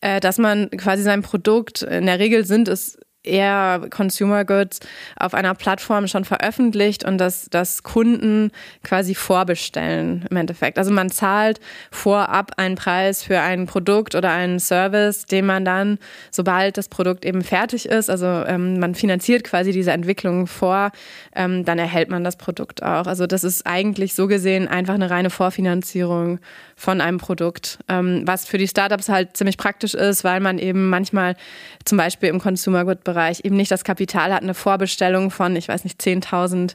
äh, 0.00 0.20
dass 0.20 0.38
man 0.38 0.70
quasi 0.70 1.02
sein 1.02 1.22
Produkt, 1.22 1.82
in 1.82 2.06
der 2.06 2.18
Regel 2.18 2.44
sind 2.44 2.68
es 2.68 2.98
eher 3.22 3.86
Consumer 3.90 4.44
Goods 4.44 4.80
auf 5.16 5.34
einer 5.34 5.54
Plattform 5.54 6.06
schon 6.06 6.24
veröffentlicht 6.24 7.04
und 7.04 7.18
dass, 7.18 7.46
dass 7.50 7.82
Kunden 7.82 8.50
quasi 8.82 9.14
vorbestellen 9.14 10.26
im 10.30 10.36
Endeffekt. 10.36 10.78
Also 10.78 10.90
man 10.90 11.10
zahlt 11.10 11.60
vorab 11.90 12.52
einen 12.56 12.76
Preis 12.76 13.22
für 13.22 13.40
ein 13.40 13.66
Produkt 13.66 14.14
oder 14.14 14.30
einen 14.30 14.58
Service, 14.58 15.26
den 15.26 15.44
man 15.44 15.64
dann, 15.64 15.98
sobald 16.30 16.78
das 16.78 16.88
Produkt 16.88 17.24
eben 17.26 17.42
fertig 17.42 17.86
ist, 17.86 18.08
also 18.08 18.26
ähm, 18.26 18.78
man 18.78 18.94
finanziert 18.94 19.44
quasi 19.44 19.72
diese 19.72 19.92
Entwicklung 19.92 20.46
vor, 20.46 20.90
ähm, 21.34 21.64
dann 21.64 21.78
erhält 21.78 22.08
man 22.08 22.24
das 22.24 22.36
Produkt 22.36 22.82
auch. 22.82 23.06
Also 23.06 23.26
das 23.26 23.44
ist 23.44 23.66
eigentlich 23.66 24.14
so 24.14 24.28
gesehen 24.28 24.66
einfach 24.66 24.94
eine 24.94 25.10
reine 25.10 25.30
Vorfinanzierung 25.30 26.38
von 26.74 27.02
einem 27.02 27.18
Produkt, 27.18 27.78
ähm, 27.88 28.22
was 28.24 28.46
für 28.46 28.56
die 28.56 28.66
Startups 28.66 29.10
halt 29.10 29.36
ziemlich 29.36 29.58
praktisch 29.58 29.92
ist, 29.92 30.24
weil 30.24 30.40
man 30.40 30.58
eben 30.58 30.88
manchmal 30.88 31.36
zum 31.84 31.98
Beispiel 31.98 32.30
im 32.30 32.40
Consumer 32.40 32.86
Good 32.86 33.04
Bereich 33.12 33.44
eben 33.44 33.56
nicht 33.56 33.70
das 33.70 33.84
Kapital 33.84 34.32
hat, 34.32 34.42
eine 34.42 34.54
Vorbestellung 34.54 35.30
von, 35.30 35.56
ich 35.56 35.68
weiß 35.68 35.84
nicht, 35.84 36.00
10.000 36.00 36.74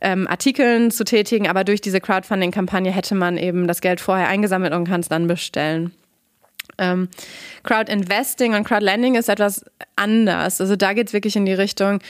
ähm, 0.00 0.26
Artikeln 0.28 0.90
zu 0.90 1.04
tätigen, 1.04 1.48
aber 1.48 1.64
durch 1.64 1.80
diese 1.80 2.00
Crowdfunding-Kampagne 2.00 2.90
hätte 2.92 3.14
man 3.14 3.36
eben 3.36 3.66
das 3.66 3.80
Geld 3.80 4.00
vorher 4.00 4.28
eingesammelt 4.28 4.72
und 4.72 4.86
kann 4.86 5.00
es 5.00 5.08
dann 5.08 5.26
bestellen. 5.26 5.92
Ähm, 6.78 7.08
Crowd 7.64 7.92
und 7.92 8.64
Crowd 8.64 8.84
Lending 8.84 9.16
ist 9.16 9.28
etwas 9.28 9.64
anders. 9.96 10.60
Also 10.60 10.76
da 10.76 10.92
geht 10.92 11.08
es 11.08 11.12
wirklich 11.12 11.36
in 11.36 11.44
die 11.44 11.52
Richtung, 11.52 12.00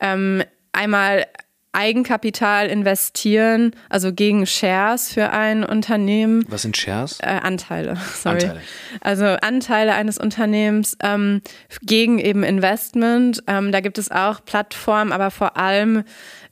ähm, 0.00 0.42
einmal 0.72 1.26
Eigenkapital 1.72 2.66
investieren, 2.66 3.72
also 3.88 4.12
gegen 4.12 4.46
Shares 4.46 5.12
für 5.12 5.30
ein 5.30 5.64
Unternehmen. 5.64 6.44
Was 6.48 6.62
sind 6.62 6.76
Shares? 6.76 7.18
Äh, 7.20 7.40
Anteile, 7.42 7.96
sorry. 8.14 8.42
Anteile. 8.42 8.60
Also 9.00 9.24
Anteile 9.24 9.94
eines 9.94 10.18
Unternehmens 10.18 10.96
ähm, 11.02 11.42
gegen 11.82 12.18
eben 12.18 12.42
Investment. 12.42 13.42
Ähm, 13.46 13.70
da 13.72 13.80
gibt 13.80 13.98
es 13.98 14.10
auch 14.10 14.44
Plattformen, 14.44 15.12
aber 15.12 15.30
vor 15.30 15.56
allem 15.56 16.04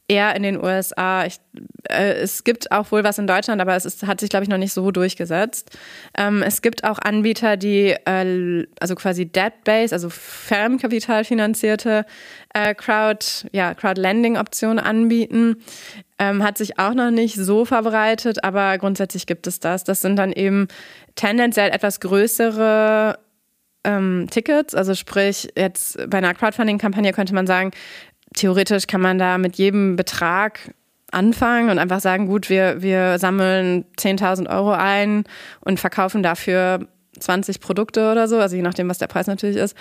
eher 0.09 0.35
in 0.35 0.43
den 0.43 0.63
USA. 0.63 1.27
Ich, 1.27 1.39
äh, 1.89 2.15
es 2.15 2.43
gibt 2.43 2.73
auch 2.73 2.91
wohl 2.91 3.05
was 3.05 3.19
in 3.19 3.27
Deutschland, 3.27 3.61
aber 3.61 3.77
es 3.77 3.85
ist, 3.85 4.07
hat 4.07 4.21
sich, 4.21 4.31
glaube 4.31 4.45
ich, 4.45 4.49
noch 4.49 4.59
nicht 4.59 4.73
so 4.73 4.91
durchgesetzt. 4.91 5.79
Ähm, 6.17 6.43
es 6.43 6.63
gibt 6.63 6.83
auch 6.83 6.99
Anbieter, 6.99 7.57
die 7.59 7.95
äh, 8.07 8.67
also 8.81 8.95
quasi 8.95 9.27
Debt-Based, 9.27 9.93
also 9.93 10.09
Firmenkapital-finanzierte 10.09 12.07
äh, 12.55 12.75
Crowd, 12.75 13.25
ja, 13.53 13.75
Crowd-Lending-Optionen 13.75 14.79
anbieten. 14.79 15.57
Ähm, 16.19 16.43
hat 16.43 16.59
sich 16.59 16.79
auch 16.79 16.95
noch 16.95 17.11
nicht 17.11 17.37
so 17.37 17.65
verbreitet, 17.65 18.43
aber 18.43 18.77
grundsätzlich 18.79 19.27
gibt 19.27 19.47
es 19.47 19.61
das. 19.61 19.85
Das 19.85 20.01
sind 20.01 20.17
dann 20.17 20.33
eben 20.33 20.67
tendenziell 21.15 21.71
etwas 21.71 22.01
größere 22.01 23.19
ähm, 23.85 24.27
Tickets. 24.31 24.75
Also 24.75 24.95
sprich, 24.95 25.53
jetzt 25.57 25.99
bei 26.11 26.19
einer 26.19 26.35
Crowdfunding-Kampagne 26.35 27.13
könnte 27.13 27.35
man 27.35 27.47
sagen, 27.47 27.71
theoretisch 28.39 28.87
kann 28.87 29.01
man 29.01 29.19
da 29.19 29.39
mit 29.39 29.57
jedem 29.57 29.97
Betrag 29.97 30.75
anfangen 31.11 31.71
und 31.71 31.79
einfach 31.79 32.01
sagen, 32.01 32.27
gut, 32.27 32.51
wir, 32.51 32.83
wir 32.83 33.19
sammeln 33.19 33.85
10.000 33.99 34.49
Euro 34.49 34.73
ein 34.73 35.25
und 35.61 35.81
verkaufen 35.81 36.23
dafür 36.23 36.87
20 37.19 37.61
Produkte 37.61 38.13
oder 38.13 38.29
so, 38.29 38.39
also 38.39 38.55
je 38.55 38.63
nachdem, 38.63 38.89
was 38.89 38.99
der 38.99 39.07
Preis 39.09 39.27
natürlich 39.27 39.57
ist. 39.57 39.77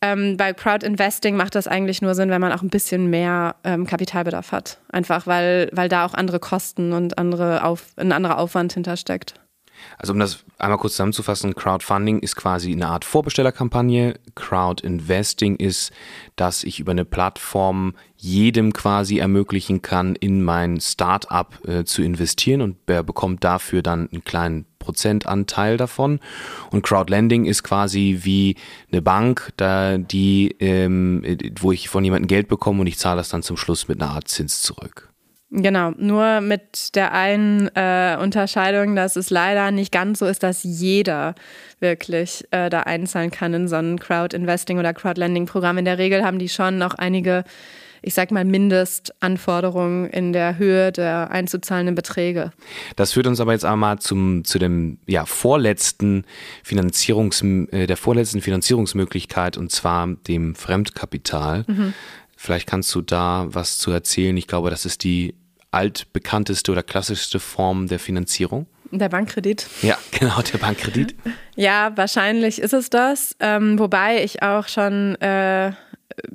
Ähm, 0.00 0.36
bei 0.36 0.52
Crowd 0.52 0.84
Investing 0.84 1.36
macht 1.36 1.54
das 1.54 1.68
eigentlich 1.68 2.02
nur 2.02 2.14
Sinn, 2.14 2.30
wenn 2.30 2.40
man 2.40 2.52
auch 2.52 2.62
ein 2.62 2.70
bisschen 2.70 3.10
mehr 3.10 3.56
ähm, 3.64 3.86
Kapitalbedarf 3.86 4.52
hat. 4.52 4.78
Einfach 4.90 5.26
weil, 5.26 5.68
weil 5.72 5.88
da 5.88 6.04
auch 6.04 6.14
andere 6.14 6.40
Kosten 6.40 6.92
und 6.92 7.18
andere 7.18 7.64
Auf, 7.64 7.86
ein 7.96 8.12
anderer 8.12 8.38
Aufwand 8.38 8.72
hintersteckt. 8.72 9.34
Also 9.98 10.12
um 10.12 10.18
das 10.18 10.44
einmal 10.58 10.78
kurz 10.78 10.94
zusammenzufassen, 10.94 11.54
Crowdfunding 11.54 12.20
ist 12.20 12.36
quasi 12.36 12.72
eine 12.72 12.88
Art 12.88 13.04
Vorbestellerkampagne. 13.04 14.14
Crowdinvesting 14.34 15.56
ist, 15.56 15.92
dass 16.36 16.64
ich 16.64 16.80
über 16.80 16.92
eine 16.92 17.04
Plattform 17.04 17.94
jedem 18.16 18.72
quasi 18.72 19.18
ermöglichen 19.18 19.82
kann, 19.82 20.14
in 20.14 20.42
mein 20.42 20.80
Startup 20.80 21.58
äh, 21.66 21.84
zu 21.84 22.02
investieren 22.02 22.60
und 22.60 22.76
er 22.86 23.02
bekommt 23.02 23.44
dafür 23.44 23.82
dann 23.82 24.08
einen 24.10 24.24
kleinen 24.24 24.66
Prozentanteil 24.78 25.76
davon. 25.76 26.20
Und 26.70 26.82
Crowdlending 26.82 27.44
ist 27.44 27.62
quasi 27.62 28.20
wie 28.22 28.56
eine 28.90 29.02
Bank, 29.02 29.52
da 29.56 29.98
die, 29.98 30.56
ähm, 30.60 31.22
wo 31.60 31.72
ich 31.72 31.88
von 31.88 32.04
jemandem 32.04 32.28
Geld 32.28 32.48
bekomme 32.48 32.80
und 32.80 32.86
ich 32.86 32.98
zahle 32.98 33.18
das 33.18 33.28
dann 33.28 33.42
zum 33.42 33.56
Schluss 33.56 33.88
mit 33.88 34.02
einer 34.02 34.12
Art 34.12 34.28
Zins 34.28 34.62
zurück. 34.62 35.09
Genau, 35.52 35.90
nur 35.96 36.40
mit 36.40 36.94
der 36.94 37.12
einen 37.12 37.68
äh, 37.74 38.16
Unterscheidung, 38.20 38.94
dass 38.94 39.16
es 39.16 39.30
leider 39.30 39.72
nicht 39.72 39.90
ganz 39.90 40.20
so 40.20 40.26
ist, 40.26 40.44
dass 40.44 40.62
jeder 40.62 41.34
wirklich 41.80 42.44
äh, 42.52 42.70
da 42.70 42.80
einzahlen 42.82 43.32
kann 43.32 43.52
in 43.54 43.66
so 43.66 43.74
ein 43.74 43.98
Crowd-Investing 43.98 44.78
oder 44.78 44.94
Crowd-Lending-Programm. 44.94 45.78
In 45.78 45.86
der 45.86 45.98
Regel 45.98 46.24
haben 46.24 46.38
die 46.38 46.48
schon 46.48 46.78
noch 46.78 46.94
einige, 46.94 47.42
ich 48.00 48.14
sag 48.14 48.30
mal, 48.30 48.44
Mindestanforderungen 48.44 50.08
in 50.10 50.32
der 50.32 50.56
Höhe 50.56 50.92
der 50.92 51.32
einzuzahlenden 51.32 51.96
Beträge. 51.96 52.52
Das 52.94 53.12
führt 53.14 53.26
uns 53.26 53.40
aber 53.40 53.52
jetzt 53.52 53.64
einmal 53.64 53.98
zum, 53.98 54.44
zu 54.44 54.60
dem 54.60 54.98
ja, 55.06 55.26
vorletzten 55.26 56.26
Finanzierungs, 56.62 57.42
äh, 57.42 57.88
der 57.88 57.96
vorletzten 57.96 58.40
Finanzierungsmöglichkeit 58.40 59.56
und 59.56 59.72
zwar 59.72 60.06
dem 60.28 60.54
Fremdkapital. 60.54 61.64
Mhm. 61.66 61.94
Vielleicht 62.42 62.66
kannst 62.66 62.94
du 62.94 63.02
da 63.02 63.44
was 63.50 63.76
zu 63.76 63.90
erzählen. 63.90 64.34
Ich 64.38 64.46
glaube, 64.46 64.70
das 64.70 64.86
ist 64.86 65.04
die 65.04 65.34
altbekannteste 65.72 66.72
oder 66.72 66.82
klassischste 66.82 67.38
Form 67.38 67.86
der 67.86 67.98
Finanzierung? 67.98 68.66
Der 68.90 69.10
Bankkredit. 69.10 69.66
Ja, 69.82 69.98
genau, 70.10 70.40
der 70.40 70.56
Bankkredit. 70.56 71.14
ja, 71.54 71.92
wahrscheinlich 71.96 72.58
ist 72.58 72.72
es 72.72 72.88
das. 72.88 73.36
Ähm, 73.40 73.78
wobei 73.78 74.24
ich 74.24 74.42
auch 74.42 74.68
schon 74.68 75.16
äh, 75.16 75.72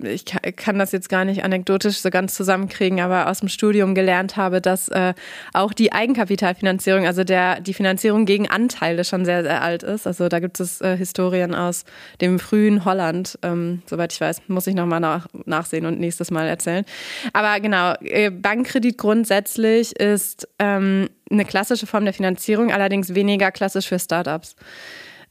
ich 0.03 0.25
kann 0.25 0.79
das 0.79 0.91
jetzt 0.91 1.09
gar 1.09 1.25
nicht 1.25 1.43
anekdotisch 1.43 1.97
so 1.97 2.09
ganz 2.09 2.35
zusammenkriegen, 2.35 3.01
aber 3.01 3.29
aus 3.29 3.39
dem 3.39 3.49
Studium 3.49 3.95
gelernt 3.95 4.37
habe, 4.37 4.61
dass 4.61 4.87
äh, 4.89 5.13
auch 5.53 5.73
die 5.73 5.91
Eigenkapitalfinanzierung, 5.91 7.05
also 7.05 7.23
der, 7.23 7.59
die 7.61 7.73
Finanzierung 7.73 8.25
gegen 8.25 8.49
Anteile 8.49 9.03
schon 9.03 9.25
sehr, 9.25 9.43
sehr 9.43 9.61
alt 9.61 9.83
ist. 9.83 10.07
Also 10.07 10.29
da 10.29 10.39
gibt 10.39 10.59
es 10.59 10.81
äh, 10.81 10.97
Historien 10.97 11.53
aus 11.53 11.85
dem 12.21 12.39
frühen 12.39 12.85
Holland, 12.85 13.37
ähm, 13.41 13.81
soweit 13.85 14.13
ich 14.13 14.21
weiß, 14.21 14.43
muss 14.47 14.67
ich 14.67 14.75
nochmal 14.75 14.99
nach, 14.99 15.27
nachsehen 15.45 15.85
und 15.85 15.99
nächstes 15.99 16.31
Mal 16.31 16.47
erzählen. 16.47 16.85
Aber 17.33 17.59
genau, 17.59 17.93
äh, 18.01 18.29
Bankkredit 18.29 18.97
grundsätzlich 18.97 19.95
ist 19.99 20.47
ähm, 20.59 21.09
eine 21.29 21.45
klassische 21.45 21.87
Form 21.87 22.05
der 22.05 22.13
Finanzierung, 22.13 22.71
allerdings 22.71 23.15
weniger 23.15 23.51
klassisch 23.51 23.87
für 23.87 23.99
Startups. 23.99 24.55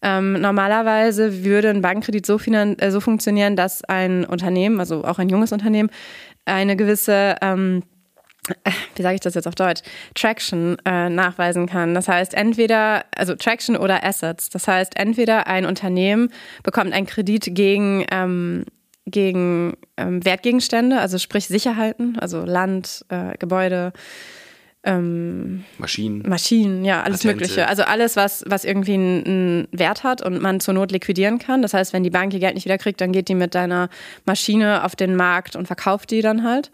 Ähm, 0.05 0.35
normalerweise 0.35 1.45
würde 1.45 1.71
ein 1.71 1.81
Bankkredit 1.81 2.27
so, 2.27 2.39
äh, 2.39 2.91
so, 2.91 3.01
funktionieren, 3.01 3.57
dass 3.57 3.83
ein 3.85 4.25
Unternehmen, 4.25 4.79
also 4.79 5.03
auch 5.03 5.19
ein 5.19 5.31
junges 5.31 5.51
Unternehmen, 5.51 5.91
eine 6.45 6.77
gewisse 6.77 7.37
ähm, 7.41 7.83
wie 8.95 9.03
sage 9.03 9.15
ich 9.15 9.21
das 9.21 9.35
jetzt 9.35 9.49
auf 9.49 9.55
Deutsch, 9.55 9.81
Traction 10.15 10.77
äh, 10.85 11.09
nachweisen 11.09 11.67
kann. 11.67 11.95
Das 11.95 12.09
heißt, 12.09 12.35
entweder, 12.35 13.05
also 13.17 13.35
Traction 13.35 13.77
oder 13.77 14.05
Assets. 14.05 14.51
Das 14.51 14.69
heißt, 14.69 14.99
entweder 14.99 15.47
ein 15.47 15.65
Unternehmen 15.65 16.31
bekommt 16.63 16.93
einen 16.93 17.07
Kredit 17.07 17.55
gegen, 17.55 18.05
ähm, 18.11 18.67
gegen 19.07 19.77
ähm, 19.97 20.25
Wertgegenstände, 20.25 21.01
also 21.01 21.19
sprich 21.19 21.47
Sicherheiten, 21.49 22.19
also 22.19 22.45
Land, 22.45 23.05
äh, 23.09 23.37
Gebäude, 23.39 23.93
ähm, 24.85 25.65
Maschinen. 25.79 26.23
Maschinen, 26.29 26.85
ja, 26.85 27.03
alles 27.03 27.23
Patente. 27.23 27.37
Mögliche. 27.37 27.69
Also 27.69 27.85
alles, 27.85 28.17
was, 28.17 28.45
was 28.47 28.65
irgendwie 28.65 28.95
einen, 28.95 29.69
Wert 29.73 30.05
hat 30.05 30.21
und 30.23 30.43
man 30.43 30.61
zur 30.61 30.75
Not 30.75 30.93
liquidieren 30.93 31.39
kann. 31.39 31.63
Das 31.63 31.73
heißt, 31.73 31.93
wenn 31.93 32.03
die 32.03 32.11
Bank 32.11 32.35
ihr 32.35 32.41
Geld 32.41 32.55
nicht 32.55 32.67
wiederkriegt, 32.67 33.01
dann 33.01 33.13
geht 33.13 33.29
die 33.29 33.35
mit 33.35 33.55
deiner 33.55 33.89
Maschine 34.27 34.85
auf 34.85 34.95
den 34.95 35.17
Markt 35.17 35.57
und 35.57 35.67
verkauft 35.67 36.11
die 36.11 36.21
dann 36.21 36.45
halt. 36.45 36.71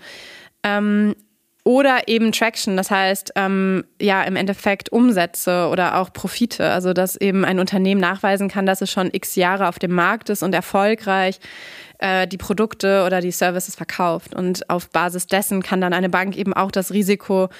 Ähm, 0.65 1.15
oder 1.63 2.09
eben 2.09 2.33
Traction, 2.33 2.77
das 2.77 2.91
heißt, 2.91 3.33
ähm, 3.37 3.85
ja, 4.01 4.23
im 4.25 4.35
Endeffekt 4.35 4.91
Umsätze 4.91 5.69
oder 5.69 5.99
auch 5.99 6.13
Profite. 6.13 6.71
Also, 6.71 6.93
dass 6.93 7.17
eben 7.17 7.45
ein 7.45 7.59
Unternehmen 7.59 8.01
nachweisen 8.01 8.49
kann, 8.49 8.67
dass 8.67 8.81
es 8.81 8.91
schon 8.91 9.11
x 9.13 9.37
Jahre 9.37 9.69
auf 9.69 9.79
dem 9.79 9.93
Markt 9.93 10.31
ist 10.31 10.43
und 10.43 10.55
erfolgreich 10.55 11.39
äh, 11.99 12.27
die 12.27 12.39
Produkte 12.39 13.05
oder 13.05 13.21
die 13.21 13.31
Services 13.31 13.77
verkauft. 13.77 14.35
Und 14.35 14.69
auf 14.71 14.91
Basis 14.91 15.27
dessen 15.27 15.63
kann 15.63 15.81
dann 15.81 15.93
eine 15.93 16.09
Bank 16.09 16.37
eben 16.37 16.55
auch 16.55 16.71
das 16.71 16.93
Risiko 16.93 17.51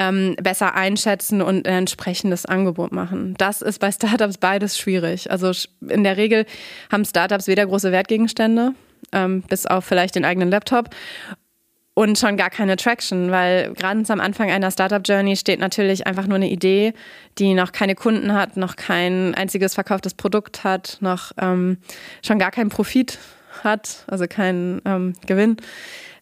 ähm, 0.00 0.34
besser 0.42 0.74
einschätzen 0.74 1.42
und 1.42 1.68
ein 1.68 1.80
entsprechendes 1.80 2.46
Angebot 2.46 2.90
machen. 2.90 3.34
Das 3.36 3.60
ist 3.60 3.80
bei 3.80 3.92
Startups 3.92 4.38
beides 4.38 4.78
schwierig. 4.78 5.30
Also 5.30 5.52
in 5.86 6.04
der 6.04 6.16
Regel 6.16 6.46
haben 6.90 7.04
Startups 7.04 7.46
weder 7.46 7.66
große 7.66 7.92
Wertgegenstände, 7.92 8.72
ähm, 9.12 9.42
bis 9.42 9.66
auf 9.66 9.84
vielleicht 9.84 10.14
den 10.14 10.24
eigenen 10.24 10.50
Laptop 10.50 10.88
und 11.92 12.18
schon 12.18 12.38
gar 12.38 12.48
keine 12.48 12.76
Traction, 12.76 13.30
weil 13.30 13.74
gerade 13.74 14.02
am 14.08 14.20
Anfang 14.20 14.50
einer 14.50 14.70
Startup-Journey 14.70 15.36
steht 15.36 15.60
natürlich 15.60 16.06
einfach 16.06 16.26
nur 16.26 16.36
eine 16.36 16.48
Idee, 16.48 16.94
die 17.38 17.52
noch 17.52 17.72
keine 17.72 17.94
Kunden 17.94 18.32
hat, 18.32 18.56
noch 18.56 18.76
kein 18.76 19.34
einziges 19.34 19.74
verkauftes 19.74 20.14
Produkt 20.14 20.64
hat, 20.64 20.96
noch 21.00 21.32
ähm, 21.36 21.76
schon 22.24 22.38
gar 22.38 22.52
keinen 22.52 22.70
Profit 22.70 23.18
hat, 23.62 24.04
also 24.06 24.26
keinen 24.26 24.80
ähm, 24.86 25.12
Gewinn. 25.26 25.58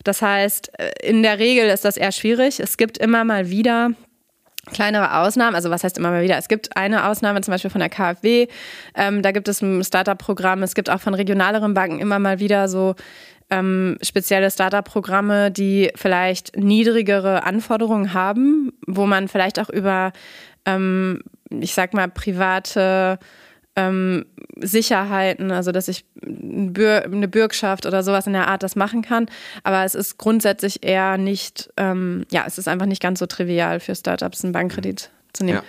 Das 0.04 0.22
heißt, 0.22 0.78
äh, 0.78 0.90
in 1.02 1.22
der 1.22 1.38
Regel 1.38 1.68
ist 1.68 1.84
das 1.84 1.96
eher 1.96 2.12
schwierig. 2.12 2.60
Es 2.60 2.76
gibt 2.76 2.98
immer 2.98 3.24
mal 3.24 3.50
wieder 3.50 3.90
kleinere 4.68 5.18
Ausnahmen, 5.18 5.54
also 5.54 5.70
was 5.70 5.82
heißt 5.84 5.98
immer 5.98 6.10
mal 6.10 6.22
wieder? 6.22 6.36
Es 6.36 6.48
gibt 6.48 6.76
eine 6.76 7.06
Ausnahme 7.08 7.40
zum 7.40 7.52
Beispiel 7.52 7.70
von 7.70 7.80
der 7.80 7.88
KfW, 7.88 8.48
ähm, 8.94 9.22
da 9.22 9.32
gibt 9.32 9.48
es 9.48 9.62
ein 9.62 9.82
Startup-Programm, 9.82 10.62
es 10.62 10.74
gibt 10.74 10.90
auch 10.90 11.00
von 11.00 11.14
regionaleren 11.14 11.74
Banken 11.74 12.00
immer 12.00 12.18
mal 12.18 12.38
wieder 12.38 12.68
so 12.68 12.94
ähm, 13.50 13.96
spezielle 14.02 14.50
Startup-Programme, 14.50 15.50
die 15.50 15.90
vielleicht 15.94 16.56
niedrigere 16.56 17.44
Anforderungen 17.44 18.12
haben, 18.12 18.72
wo 18.86 19.06
man 19.06 19.28
vielleicht 19.28 19.58
auch 19.58 19.70
über, 19.70 20.12
ähm, 20.66 21.22
ich 21.48 21.72
sag 21.74 21.94
mal, 21.94 22.08
private 22.08 23.18
ähm, 23.78 24.26
Sicherheiten, 24.56 25.52
also 25.52 25.70
dass 25.70 25.86
ich 25.88 26.04
eine 26.20 27.28
Bürgschaft 27.28 27.86
oder 27.86 28.02
sowas 28.02 28.26
in 28.26 28.32
der 28.32 28.48
Art 28.48 28.62
das 28.62 28.74
machen 28.74 29.02
kann. 29.02 29.26
Aber 29.62 29.84
es 29.84 29.94
ist 29.94 30.18
grundsätzlich 30.18 30.82
eher 30.82 31.16
nicht, 31.16 31.70
ähm, 31.76 32.24
ja, 32.30 32.44
es 32.46 32.58
ist 32.58 32.66
einfach 32.66 32.86
nicht 32.86 33.00
ganz 33.00 33.20
so 33.20 33.26
trivial 33.26 33.78
für 33.78 33.94
Startups 33.94 34.42
einen 34.42 34.52
Bankkredit 34.52 35.10
zu 35.32 35.44
nehmen. 35.44 35.58
Ja. 35.58 35.64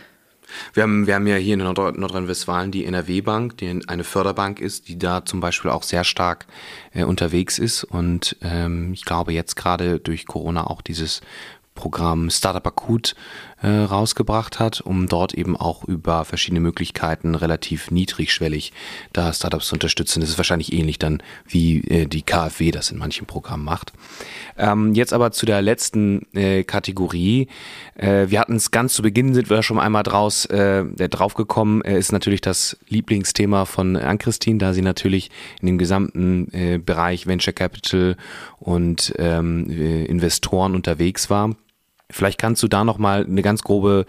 Wir 0.74 0.82
haben, 0.82 1.06
wir 1.06 1.14
haben 1.14 1.28
ja 1.28 1.36
hier 1.36 1.54
in 1.54 1.60
Nordrhein-Westfalen 1.60 2.72
die 2.72 2.86
NRW-Bank, 2.86 3.58
die 3.58 3.82
eine 3.88 4.04
Förderbank 4.04 4.60
ist, 4.60 4.88
die 4.88 4.98
da 4.98 5.24
zum 5.24 5.42
Beispiel 5.42 5.70
auch 5.70 5.84
sehr 5.84 6.04
stark 6.04 6.48
äh, 6.92 7.04
unterwegs 7.04 7.60
ist 7.60 7.84
und 7.84 8.36
ähm, 8.42 8.92
ich 8.94 9.06
glaube 9.06 9.32
jetzt 9.32 9.56
gerade 9.56 10.00
durch 10.00 10.26
Corona 10.26 10.66
auch 10.66 10.82
dieses 10.82 11.22
Programm 11.76 12.32
Startup 12.32 12.66
Akut 12.66 13.16
äh, 13.62 13.70
rausgebracht 13.70 14.60
hat, 14.60 14.82
um 14.82 15.08
dort 15.08 15.34
eben 15.34 15.58
auch 15.58 15.84
über 15.84 16.26
verschiedene 16.26 16.60
Möglichkeiten 16.60 17.36
relativ 17.36 17.92
niedrigschwellig 17.92 18.72
da 19.14 19.34
Startups 19.34 19.68
zu 19.68 19.76
unterstützen. 19.76 20.22
Das 20.22 20.30
ist 20.30 20.38
wahrscheinlich 20.38 20.74
ähnlich 20.74 21.00
dann, 21.00 21.22
wie 21.48 21.82
äh, 21.88 22.06
die 22.06 22.22
KfW 22.22 22.72
das 22.72 22.92
in 22.92 22.98
manchen 22.98 23.28
Programmen 23.28 23.64
macht. 23.64 23.94
Ähm, 24.58 24.94
jetzt 24.94 25.14
aber 25.14 25.32
zu 25.32 25.46
der 25.46 25.62
letzten 25.62 26.26
äh, 26.34 26.64
Kategorie. 26.64 27.48
Äh, 27.96 28.28
wir 28.30 28.40
hatten 28.40 28.56
es 28.56 28.72
ganz 28.72 28.94
zu 28.94 29.02
Beginn, 29.02 29.34
sind 29.34 29.50
wir 29.50 29.64
schon 29.64 29.80
einmal 29.80 30.04
draus, 30.04 30.46
äh, 30.46 30.86
draufgekommen, 30.86 31.82
äh, 31.84 31.98
ist 31.98 32.12
natürlich 32.12 32.42
das 32.42 32.78
Lieblingsthema 32.88 33.66
von 33.66 33.96
Ann-Christine, 33.96 34.58
da 34.58 34.74
sie 34.74 34.82
natürlich 34.82 35.32
in 35.62 35.68
dem 35.68 35.78
gesamten 35.78 36.52
äh, 36.54 36.78
Bereich 36.78 37.28
Venture 37.28 37.54
Capital 37.54 38.16
und 38.60 39.14
ähm, 39.18 39.70
äh, 39.70 40.06
Investoren 40.06 40.76
unterwegs 40.76 41.30
war. 41.30 41.56
Vielleicht 42.12 42.40
kannst 42.40 42.64
du 42.64 42.68
da 42.68 42.84
noch 42.84 42.98
mal 42.98 43.24
eine 43.26 43.42
ganz 43.42 43.62
grobe 43.62 44.06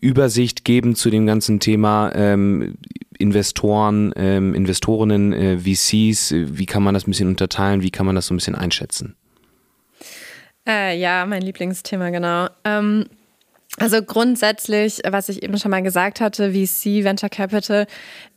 Übersicht 0.00 0.64
geben 0.64 0.94
zu 0.94 1.10
dem 1.10 1.26
ganzen 1.26 1.58
Thema 1.58 2.12
ähm, 2.14 2.74
Investoren, 3.18 4.12
ähm, 4.16 4.54
Investorinnen, 4.54 5.32
äh, 5.32 5.58
VCs. 5.58 6.34
Wie 6.36 6.66
kann 6.66 6.82
man 6.82 6.94
das 6.94 7.06
ein 7.06 7.10
bisschen 7.10 7.28
unterteilen? 7.28 7.82
Wie 7.82 7.90
kann 7.90 8.06
man 8.06 8.14
das 8.14 8.26
so 8.26 8.34
ein 8.34 8.36
bisschen 8.36 8.54
einschätzen? 8.54 9.16
Äh, 10.66 10.98
ja, 10.98 11.24
mein 11.26 11.42
Lieblingsthema, 11.42 12.10
genau. 12.10 12.48
Ähm, 12.64 13.06
also 13.80 14.00
grundsätzlich, 14.02 15.00
was 15.08 15.28
ich 15.28 15.42
eben 15.42 15.58
schon 15.58 15.72
mal 15.72 15.82
gesagt 15.82 16.20
hatte, 16.20 16.52
VC, 16.52 17.02
Venture 17.02 17.28
Capital, 17.28 17.86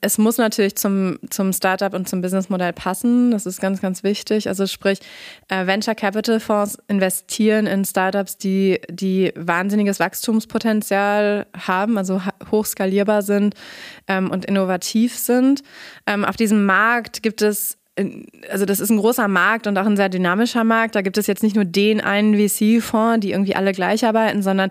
es 0.02 0.17
muss 0.17 0.38
natürlich 0.38 0.76
zum, 0.76 1.19
zum 1.30 1.54
Startup 1.54 1.93
und 1.93 2.10
zum 2.10 2.21
Businessmodell 2.21 2.73
passen. 2.73 3.30
Das 3.30 3.45
ist 3.45 3.62
ganz, 3.62 3.80
ganz 3.80 4.02
wichtig. 4.02 4.47
Also 4.47 4.65
sprich, 4.65 5.00
äh, 5.47 5.67
Venture 5.67 5.93
Capital 5.93 6.39
Fonds 6.39 6.80
investieren 6.88 7.67
in 7.67 7.86
Startups, 7.86 8.38
die, 8.38 8.82
die 8.89 9.32
wahnsinniges 9.36 10.00
Wachstumspotenzial 10.00 11.45
haben, 11.56 12.00
also 12.00 12.19
hochskalierbar 12.50 13.21
sind 13.21 13.54
ähm, 14.08 14.32
und 14.32 14.45
innovativ 14.45 15.15
sind. 15.15 15.62
Ähm, 16.08 16.26
auf 16.26 16.36
diesem 16.36 16.65
Markt 16.65 17.21
gibt 17.21 17.43
es 17.43 17.78
also 18.50 18.65
das 18.65 18.80
ist 18.80 18.89
ein 18.89 18.97
großer 18.97 19.28
Markt 19.28 19.67
und 19.67 19.78
auch 19.78 19.86
ein 19.86 19.97
sehr 19.97 20.10
dynamischer 20.10 20.63
Markt. 20.63 20.95
Da 20.95 21.02
gibt 21.02 21.17
es 21.17 21.28
jetzt 21.28 21.43
nicht 21.43 21.56
nur 21.56 21.65
den 21.65 22.00
einen 22.02 22.36
VC-Fonds, 22.36 23.21
die 23.21 23.32
irgendwie 23.32 23.56
alle 23.56 23.71
gleich 23.71 24.06
arbeiten, 24.06 24.43
sondern 24.43 24.69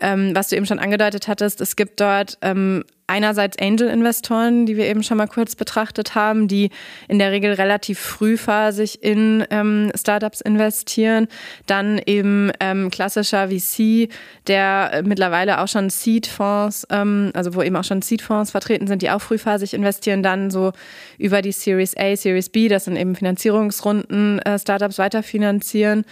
ähm, 0.00 0.34
was 0.34 0.48
du 0.48 0.56
eben 0.56 0.66
schon 0.66 0.78
angedeutet 0.78 1.28
hattest, 1.28 1.60
es 1.60 1.76
gibt 1.76 2.00
dort 2.00 2.38
ähm, 2.42 2.84
einerseits 3.08 3.58
Angel-Investoren, 3.58 4.66
die 4.66 4.76
wir 4.76 4.86
eben 4.86 5.02
schon 5.02 5.16
mal 5.16 5.26
kurz 5.26 5.56
betrachtet 5.56 6.14
haben, 6.14 6.46
die 6.46 6.70
in 7.08 7.18
der 7.18 7.32
Regel 7.32 7.54
relativ 7.54 7.98
frühphasig 7.98 9.02
in 9.02 9.44
ähm, 9.50 9.90
Startups 9.98 10.42
investieren. 10.42 11.26
Dann 11.66 12.00
eben 12.04 12.52
ähm, 12.60 12.90
klassischer 12.90 13.48
VC, 13.48 14.10
der 14.46 15.02
mittlerweile 15.04 15.60
auch 15.60 15.68
schon 15.68 15.88
Seed-Fonds, 15.88 16.86
ähm, 16.90 17.32
also 17.34 17.54
wo 17.54 17.62
eben 17.62 17.76
auch 17.76 17.84
schon 17.84 18.02
Seed-Fonds 18.02 18.50
vertreten 18.50 18.86
sind, 18.86 19.00
die 19.00 19.10
auch 19.10 19.22
frühphasig 19.22 19.72
investieren, 19.72 20.22
dann 20.22 20.50
so 20.50 20.72
über 21.16 21.40
die 21.40 21.52
Series 21.52 21.96
A, 21.96 22.14
Series 22.14 22.50
B, 22.50 22.68
das 22.68 22.84
sind 22.84 22.96
eben 22.96 23.16
Finanzierungsrunden, 23.16 24.38
äh, 24.40 24.58
Startups 24.58 24.98
weiterfinanzieren. 24.98 26.04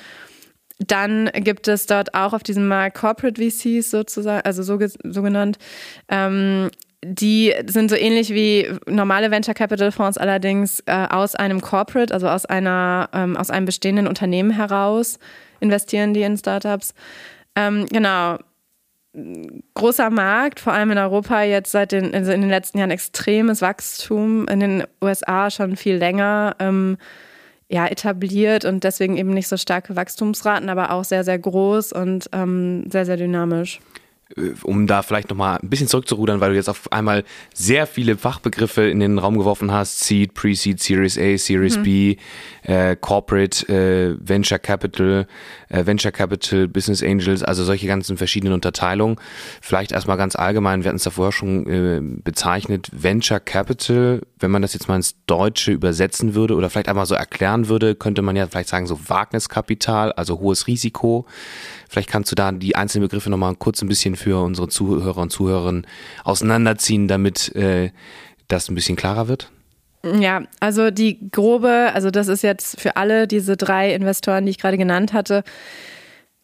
Dann 0.79 1.31
gibt 1.33 1.69
es 1.69 1.87
dort 1.87 2.15
auch 2.15 2.33
auf 2.33 2.43
diesem 2.43 2.69
Markt 2.69 2.99
Corporate 2.99 3.41
VCs 3.41 3.91
sozusagen, 3.91 4.45
also 4.45 4.63
so, 4.63 4.79
so 5.05 5.23
genannt, 5.23 5.59
ähm, 6.09 6.71
die 7.03 7.55
sind 7.67 7.89
so 7.89 7.97
ähnlich 7.97 8.31
wie 8.31 8.69
normale 8.87 9.31
Venture 9.31 9.55
Capital 9.55 9.93
Fonds, 9.93 10.19
allerdings 10.19 10.81
äh, 10.87 11.07
aus 11.09 11.35
einem 11.35 11.61
Corporate, 11.61 12.13
also 12.13 12.29
aus 12.29 12.47
einer 12.47 13.09
ähm, 13.13 13.37
aus 13.37 13.51
einem 13.51 13.67
bestehenden 13.67 14.09
Unternehmen 14.09 14.51
heraus 14.51 15.19
investieren 15.61 16.15
die 16.15 16.23
in 16.23 16.37
Startups. 16.37 16.95
Ähm, 17.55 17.87
genau. 17.91 18.39
Großer 19.75 20.11
Markt, 20.11 20.61
vor 20.61 20.75
allem 20.75 20.91
in 20.91 20.99
Europa 20.99 21.43
jetzt 21.43 21.73
seit 21.73 21.93
den, 21.93 22.15
also 22.15 22.33
in 22.33 22.43
den 22.43 22.51
letzten 22.51 22.79
Jahren 22.79 22.91
extremes 22.91 23.63
Wachstum, 23.63 24.47
in 24.47 24.61
den 24.61 24.85
USA 25.03 25.51
schon 25.51 25.77
viel 25.77 25.97
länger 25.97 26.55
ähm, 26.59 26.99
ja, 27.69 27.87
etabliert 27.87 28.65
und 28.65 28.85
deswegen 28.85 29.17
eben 29.17 29.31
nicht 29.31 29.49
so 29.49 29.57
starke 29.57 29.97
Wachstumsraten, 29.97 30.69
aber 30.69 30.93
auch 30.93 31.05
sehr, 31.05 31.25
sehr 31.25 31.39
groß 31.39 31.93
und 31.93 32.29
ähm, 32.33 32.85
sehr, 32.91 33.07
sehr 33.07 33.17
dynamisch. 33.17 33.81
Äh, 34.35 34.55
um 34.63 34.87
da 34.87 35.03
vielleicht 35.03 35.31
nochmal 35.31 35.59
ein 35.63 35.71
bisschen 35.71 35.87
zurückzurudern, 35.87 36.41
weil 36.41 36.51
du 36.51 36.57
jetzt 36.57 36.69
auf 36.69 36.91
einmal 36.93 37.23
sehr 37.55 37.87
viele 37.87 38.17
Fachbegriffe 38.17 38.83
in 38.83 38.99
den 38.99 39.19
Raum 39.19 39.39
geworfen 39.39 39.71
hast, 39.71 40.01
Seed, 40.01 40.35
Pre-Seed, 40.35 40.81
Series 40.81 41.17
A, 41.17 41.39
Series 41.39 41.79
mhm. 41.79 41.83
B, 41.83 42.17
äh, 42.63 42.97
Corporate, 42.97 43.69
äh, 43.69 44.17
Venture 44.21 44.59
Capital, 44.59 45.27
äh, 45.69 45.87
Venture 45.87 46.11
Capital, 46.11 46.67
Business 46.67 47.03
Angels, 47.03 47.45
also 47.45 47.63
solche 47.63 47.87
ganzen 47.87 48.17
verschiedenen 48.17 48.53
Unterteilungen. 48.53 49.17
Vielleicht 49.61 49.93
erstmal 49.93 50.17
ganz 50.17 50.35
allgemein, 50.35 50.83
wir 50.83 50.89
hatten 50.89 50.97
es 50.97 51.05
da 51.05 51.11
vorher 51.11 51.33
schon 51.33 51.67
äh, 51.67 52.01
bezeichnet, 52.23 52.89
Venture 52.93 53.39
Capital, 53.39 54.23
wenn 54.41 54.51
man 54.51 54.63
das 54.63 54.75
jetzt 54.75 54.89
mal 54.89 54.97
ins 54.97 55.15
Deutsche 55.27 55.71
übersetzen 55.71 56.35
würde 56.35 56.55
oder 56.57 56.69
vielleicht 56.69 56.89
einmal 56.89 57.07
so 57.07 57.15
erklären 57.15 57.69
würde, 57.69 57.95
könnte 57.95 58.23
man 58.23 58.35
ja 58.35 58.47
vielleicht 58.49 58.71
sagen, 58.71 58.87
so 58.89 58.99
Wagniskapital, 59.09 60.11
also 60.13 60.41
hohes 60.41 60.67
Risiko. 60.67 61.27
Vielleicht 61.89 62.11
kannst 62.11 62.31
du 62.31 62.35
da 62.35 62.53
die 62.53 62.77
einzelnen 62.77 63.09
Begriffe 63.09 63.31
nochmal 63.31 63.55
kurz 63.55 63.83
ein 63.83 63.89
bisschen 63.89 64.17
für 64.17 64.43
unsere 64.43 64.69
Zuhörer 64.69 65.23
und 65.23 65.31
Zuhörerinnen 65.31 65.87
auseinanderziehen, 66.25 67.09
damit 67.09 67.55
äh, 67.55 67.91
das 68.49 68.69
ein 68.69 68.75
bisschen 68.75 68.97
klarer 68.97 69.29
wird? 69.29 69.51
Ja, 70.05 70.45
also 70.61 70.91
die 70.91 71.31
grobe, 71.31 71.91
also 71.93 72.11
das 72.11 72.29
ist 72.29 72.43
jetzt 72.43 72.81
für 72.81 72.97
alle 72.97 73.27
diese 73.27 73.57
drei 73.57 73.93
Investoren, 73.93 74.47
die 74.47 74.51
ich 74.51 74.59
gerade 74.59 74.79
genannt 74.79 75.13
hatte. 75.13 75.43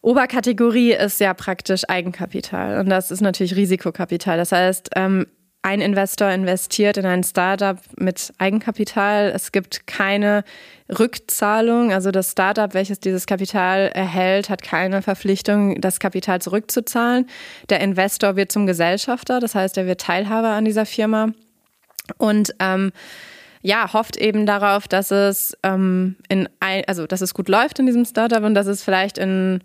Oberkategorie 0.00 0.92
ist 0.94 1.20
ja 1.20 1.32
praktisch 1.32 1.84
Eigenkapital 1.88 2.80
und 2.80 2.88
das 2.88 3.12
ist 3.12 3.20
natürlich 3.20 3.54
Risikokapital. 3.54 4.36
Das 4.36 4.50
heißt, 4.50 4.90
ähm, 4.96 5.26
ein 5.62 5.80
Investor 5.80 6.28
investiert 6.30 6.96
in 6.96 7.06
ein 7.06 7.22
Startup 7.22 7.78
mit 7.96 8.32
Eigenkapital. 8.38 9.32
Es 9.34 9.52
gibt 9.52 9.86
keine 9.86 10.42
Rückzahlung. 10.88 11.92
Also 11.92 12.10
das 12.10 12.32
Startup, 12.32 12.74
welches 12.74 12.98
dieses 12.98 13.26
Kapital 13.26 13.90
erhält, 13.94 14.50
hat 14.50 14.62
keine 14.62 15.02
Verpflichtung, 15.02 15.80
das 15.80 16.00
Kapital 16.00 16.42
zurückzuzahlen. 16.42 17.28
Der 17.70 17.80
Investor 17.80 18.34
wird 18.34 18.50
zum 18.50 18.66
Gesellschafter, 18.66 19.38
das 19.38 19.54
heißt, 19.54 19.78
er 19.78 19.86
wird 19.86 20.00
Teilhaber 20.00 20.48
an 20.48 20.64
dieser 20.64 20.84
Firma. 20.84 21.28
Und 22.18 22.54
ähm, 22.58 22.90
ja, 23.62 23.92
hofft 23.92 24.16
eben 24.16 24.44
darauf, 24.44 24.88
dass 24.88 25.12
es 25.12 25.56
ähm, 25.62 26.16
in 26.28 26.48
ein, 26.58 26.82
also 26.88 27.06
dass 27.06 27.20
es 27.20 27.34
gut 27.34 27.48
läuft 27.48 27.78
in 27.78 27.86
diesem 27.86 28.04
Startup 28.04 28.42
und 28.42 28.54
dass 28.54 28.66
es 28.66 28.82
vielleicht 28.82 29.18
in 29.18 29.62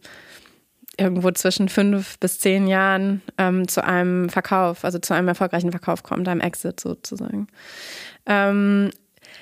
irgendwo 0.98 1.32
zwischen 1.32 1.70
fünf 1.70 2.20
bis 2.20 2.40
zehn 2.40 2.68
Jahren 2.68 3.22
ähm, 3.38 3.68
zu 3.68 3.84
einem 3.84 4.30
Verkauf, 4.30 4.84
also 4.84 5.00
zu 5.00 5.14
einem 5.14 5.28
erfolgreichen 5.28 5.72
Verkauf 5.72 6.04
kommt, 6.04 6.28
einem 6.28 6.42
Exit 6.42 6.80
sozusagen. 6.80 7.48
Ähm, 8.26 8.90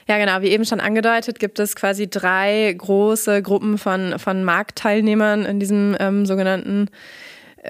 ja, 0.07 0.17
genau, 0.17 0.41
wie 0.41 0.49
eben 0.49 0.65
schon 0.65 0.79
angedeutet, 0.79 1.39
gibt 1.39 1.59
es 1.59 1.75
quasi 1.75 2.07
drei 2.07 2.73
große 2.77 3.41
Gruppen 3.41 3.77
von, 3.77 4.19
von 4.19 4.43
Marktteilnehmern 4.43 5.45
in 5.45 5.59
diesem 5.59 5.95
ähm, 5.99 6.25
sogenannten 6.25 6.89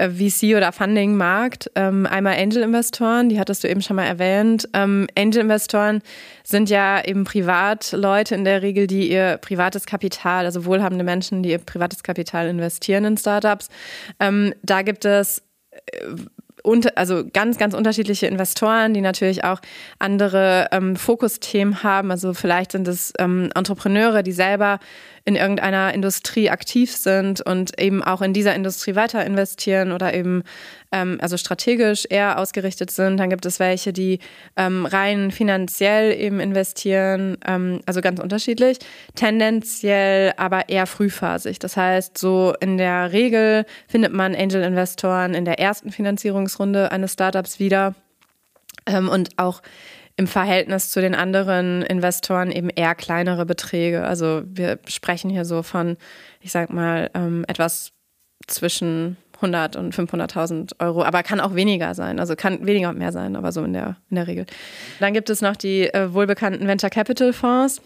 VC- 0.03 0.55
oder 0.55 0.71
Funding-Markt. 0.71 1.71
Ähm, 1.75 2.05
einmal 2.05 2.37
Angel-Investoren, 2.37 3.29
die 3.29 3.39
hattest 3.39 3.63
du 3.63 3.69
eben 3.69 3.81
schon 3.81 3.95
mal 3.95 4.05
erwähnt. 4.05 4.67
Ähm, 4.73 5.07
Angel-Investoren 5.17 6.01
sind 6.43 6.69
ja 6.69 7.03
eben 7.03 7.23
Privatleute 7.23 8.35
in 8.35 8.43
der 8.43 8.61
Regel, 8.61 8.87
die 8.87 9.11
ihr 9.11 9.37
privates 9.37 9.85
Kapital, 9.85 10.45
also 10.45 10.65
wohlhabende 10.65 11.03
Menschen, 11.03 11.43
die 11.43 11.51
ihr 11.51 11.59
privates 11.59 12.03
Kapital 12.03 12.47
investieren 12.47 13.05
in 13.05 13.17
Startups. 13.17 13.69
Ähm, 14.19 14.53
da 14.61 14.81
gibt 14.81 15.05
es 15.05 15.41
äh, 15.71 16.15
also 16.95 17.23
ganz, 17.31 17.57
ganz 17.57 17.73
unterschiedliche 17.73 18.27
Investoren, 18.27 18.93
die 18.93 19.01
natürlich 19.01 19.43
auch 19.43 19.59
andere 19.99 20.67
ähm, 20.71 20.95
Fokusthemen 20.95 21.83
haben. 21.83 22.11
Also 22.11 22.33
vielleicht 22.33 22.71
sind 22.71 22.87
es 22.87 23.13
ähm, 23.19 23.49
Entrepreneure, 23.53 24.23
die 24.23 24.31
selber 24.31 24.79
in 25.25 25.35
irgendeiner 25.35 25.91
Industrie 25.93 26.51
aktiv 26.51 26.95
sind 26.95 27.41
und 27.41 27.79
eben 27.79 28.03
auch 28.03 28.21
in 28.21 28.31
dieser 28.31 28.53
Industrie 28.53 28.95
weiter 28.95 29.25
investieren 29.25 29.91
oder 29.91 30.13
eben 30.13 30.43
ähm, 30.91 31.17
also 31.19 31.35
strategisch 31.37 32.05
eher 32.07 32.37
ausgerichtet 32.37 32.91
sind. 32.91 33.17
Dann 33.17 33.31
gibt 33.31 33.47
es 33.47 33.59
welche, 33.59 33.91
die 33.91 34.19
ähm, 34.55 34.85
rein 34.85 35.31
finanziell 35.31 36.13
eben 36.13 36.39
investieren, 36.39 37.37
ähm, 37.45 37.81
also 37.87 38.01
ganz 38.01 38.19
unterschiedlich, 38.19 38.77
tendenziell 39.15 40.33
aber 40.37 40.69
eher 40.69 40.85
frühphasig. 40.85 41.57
Das 41.57 41.75
heißt, 41.75 42.19
so 42.19 42.53
in 42.59 42.77
der 42.77 43.11
Regel 43.11 43.65
findet 43.87 44.13
man 44.13 44.35
Angel-Investoren 44.35 45.33
in 45.33 45.43
der 45.45 45.59
ersten 45.59 45.91
Finanzierungsrunde 45.91 46.91
eines 46.91 47.13
Startups 47.13 47.57
wieder 47.57 47.95
ähm, 48.85 49.09
und 49.09 49.29
auch 49.37 49.63
im 50.17 50.27
Verhältnis 50.27 50.91
zu 50.91 51.01
den 51.01 51.13
anderen 51.13 51.81
Investoren 51.81 52.51
eben 52.51 52.69
eher 52.69 52.95
kleinere 52.95 53.45
Beträge. 53.45 54.03
Also 54.05 54.43
wir 54.45 54.79
sprechen 54.87 55.29
hier 55.29 55.43
so 55.43 55.61
von, 55.61 55.97
ich 56.39 56.51
sag 56.51 56.71
mal, 56.71 57.09
ähm, 57.13 57.43
etwas 57.47 57.91
zwischen 58.47 59.17
100 59.35 59.75
und 59.75 59.93
500.000 59.93 60.79
Euro, 60.79 61.03
aber 61.03 61.23
kann 61.23 61.41
auch 61.41 61.55
weniger 61.55 61.93
sein. 61.93 62.19
Also 62.19 62.35
kann 62.35 62.65
weniger 62.65 62.89
und 62.89 62.97
mehr 62.97 63.11
sein, 63.11 63.35
aber 63.35 63.51
so 63.51 63.63
in 63.63 63.73
der, 63.73 63.97
in 64.09 64.15
der 64.15 64.27
Regel. 64.27 64.45
Dann 64.99 65.13
gibt 65.13 65.29
es 65.29 65.41
noch 65.41 65.57
die 65.57 65.93
äh, 65.93 66.13
wohlbekannten 66.13 66.65
Venture 66.67 66.89
Capital 66.89 67.33
Fonds. 67.33 67.81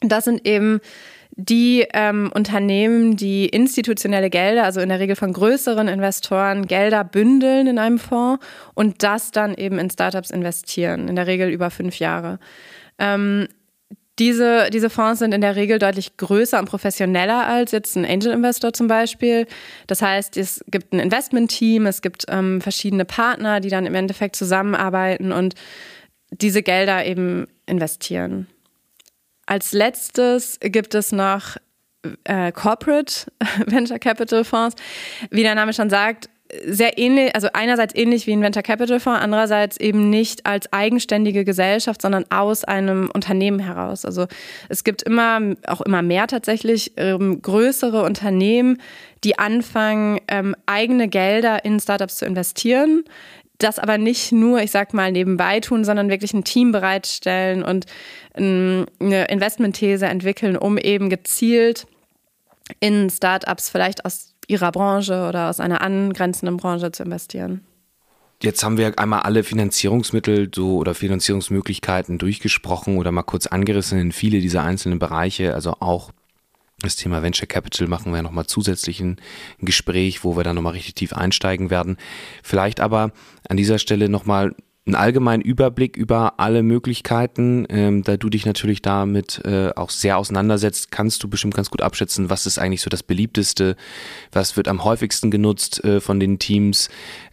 Das 0.00 0.24
sind 0.24 0.46
eben 0.46 0.80
die 1.36 1.86
ähm, 1.94 2.30
Unternehmen, 2.34 3.16
die 3.16 3.46
institutionelle 3.46 4.28
Gelder, 4.28 4.64
also 4.64 4.80
in 4.80 4.90
der 4.90 5.00
Regel 5.00 5.16
von 5.16 5.32
größeren 5.32 5.88
Investoren, 5.88 6.66
Gelder 6.66 7.04
bündeln 7.04 7.66
in 7.66 7.78
einem 7.78 7.98
Fonds 7.98 8.44
und 8.74 9.02
das 9.02 9.30
dann 9.30 9.54
eben 9.54 9.78
in 9.78 9.90
Startups 9.90 10.30
investieren, 10.30 11.08
in 11.08 11.16
der 11.16 11.26
Regel 11.26 11.48
über 11.48 11.70
fünf 11.70 11.98
Jahre. 11.98 12.38
Ähm, 12.98 13.48
diese, 14.18 14.68
diese 14.70 14.90
Fonds 14.90 15.20
sind 15.20 15.32
in 15.32 15.40
der 15.40 15.56
Regel 15.56 15.78
deutlich 15.78 16.18
größer 16.18 16.58
und 16.58 16.66
professioneller 16.66 17.46
als 17.46 17.72
jetzt 17.72 17.96
ein 17.96 18.04
Angel 18.04 18.32
Investor 18.32 18.74
zum 18.74 18.86
Beispiel. 18.86 19.46
Das 19.86 20.02
heißt, 20.02 20.36
es 20.36 20.62
gibt 20.68 20.92
ein 20.92 20.98
Investment-Team, 20.98 21.86
es 21.86 22.02
gibt 22.02 22.26
ähm, 22.28 22.60
verschiedene 22.60 23.06
Partner, 23.06 23.60
die 23.60 23.70
dann 23.70 23.86
im 23.86 23.94
Endeffekt 23.94 24.36
zusammenarbeiten 24.36 25.32
und 25.32 25.54
diese 26.30 26.62
Gelder 26.62 27.06
eben 27.06 27.46
investieren. 27.64 28.48
Als 29.52 29.72
letztes 29.72 30.58
gibt 30.60 30.94
es 30.94 31.12
noch 31.12 31.58
äh, 32.24 32.52
Corporate 32.52 33.26
Venture 33.66 33.98
Capital 33.98 34.44
Fonds. 34.44 34.76
Wie 35.30 35.42
der 35.42 35.54
Name 35.54 35.74
schon 35.74 35.90
sagt, 35.90 36.30
sehr 36.64 36.96
ähnlich, 36.96 37.34
also 37.34 37.48
einerseits 37.52 37.94
ähnlich 37.94 38.26
wie 38.26 38.32
ein 38.32 38.40
Venture 38.40 38.62
Capital 38.62 38.98
Fonds, 38.98 39.20
andererseits 39.20 39.76
eben 39.76 40.08
nicht 40.08 40.46
als 40.46 40.72
eigenständige 40.72 41.44
Gesellschaft, 41.44 42.00
sondern 42.00 42.24
aus 42.30 42.64
einem 42.64 43.10
Unternehmen 43.12 43.58
heraus. 43.58 44.06
Also 44.06 44.26
es 44.70 44.84
gibt 44.84 45.02
immer, 45.02 45.38
auch 45.66 45.82
immer 45.82 46.00
mehr 46.00 46.28
tatsächlich, 46.28 46.92
ähm, 46.96 47.42
größere 47.42 48.04
Unternehmen, 48.04 48.80
die 49.22 49.38
anfangen, 49.38 50.18
ähm, 50.28 50.56
eigene 50.64 51.08
Gelder 51.08 51.62
in 51.66 51.78
Startups 51.78 52.16
zu 52.16 52.24
investieren, 52.24 53.04
das 53.62 53.78
aber 53.78 53.98
nicht 53.98 54.32
nur, 54.32 54.60
ich 54.60 54.70
sag 54.70 54.94
mal, 54.94 55.12
nebenbei 55.12 55.60
tun, 55.60 55.84
sondern 55.84 56.08
wirklich 56.08 56.32
ein 56.32 56.44
Team 56.44 56.72
bereitstellen 56.72 57.62
und 57.62 57.86
eine 58.34 58.86
Investmentthese 59.28 60.06
entwickeln, 60.06 60.56
um 60.56 60.78
eben 60.78 61.10
gezielt 61.10 61.86
in 62.80 63.10
Startups 63.10 63.68
vielleicht 63.68 64.04
aus 64.04 64.34
ihrer 64.48 64.72
Branche 64.72 65.26
oder 65.28 65.50
aus 65.50 65.60
einer 65.60 65.82
angrenzenden 65.82 66.56
Branche 66.56 66.92
zu 66.92 67.02
investieren. 67.02 67.60
Jetzt 68.42 68.64
haben 68.64 68.76
wir 68.76 68.98
einmal 68.98 69.20
alle 69.20 69.44
Finanzierungsmittel 69.44 70.50
so 70.52 70.76
oder 70.78 70.94
Finanzierungsmöglichkeiten 70.94 72.18
durchgesprochen 72.18 72.96
oder 72.98 73.12
mal 73.12 73.22
kurz 73.22 73.46
angerissen 73.46 74.00
in 74.00 74.10
viele 74.10 74.40
dieser 74.40 74.64
einzelnen 74.64 74.98
Bereiche, 74.98 75.54
also 75.54 75.74
auch 75.78 76.10
das 76.80 76.96
Thema 76.96 77.22
Venture 77.22 77.46
Capital 77.46 77.86
machen 77.86 78.12
wir 78.12 78.22
nochmal 78.22 78.46
zusätzlich 78.46 79.00
ein 79.00 79.20
Gespräch, 79.60 80.24
wo 80.24 80.36
wir 80.36 80.42
dann 80.42 80.56
nochmal 80.56 80.72
richtig 80.72 80.94
tief 80.94 81.12
einsteigen 81.12 81.70
werden. 81.70 81.96
Vielleicht 82.42 82.80
aber 82.80 83.12
an 83.48 83.56
dieser 83.56 83.78
Stelle 83.78 84.08
nochmal 84.08 84.56
einen 84.84 84.96
allgemeinen 84.96 85.42
Überblick 85.42 85.96
über 85.96 86.40
alle 86.40 86.62
Möglichkeiten. 86.62 87.66
Ähm, 87.68 88.02
da 88.02 88.16
du 88.16 88.28
dich 88.28 88.46
natürlich 88.46 88.82
damit 88.82 89.40
äh, 89.44 89.70
auch 89.76 89.90
sehr 89.90 90.18
auseinandersetzt, 90.18 90.90
kannst 90.90 91.22
du 91.22 91.28
bestimmt 91.28 91.54
ganz 91.54 91.70
gut 91.70 91.82
abschätzen, 91.82 92.30
was 92.30 92.46
ist 92.46 92.58
eigentlich 92.58 92.80
so 92.80 92.90
das 92.90 93.04
beliebteste, 93.04 93.76
was 94.32 94.56
wird 94.56 94.66
am 94.66 94.82
häufigsten 94.82 95.30
genutzt 95.30 95.84
äh, 95.84 96.00
von 96.00 96.18
den 96.18 96.40
Teams 96.40 96.88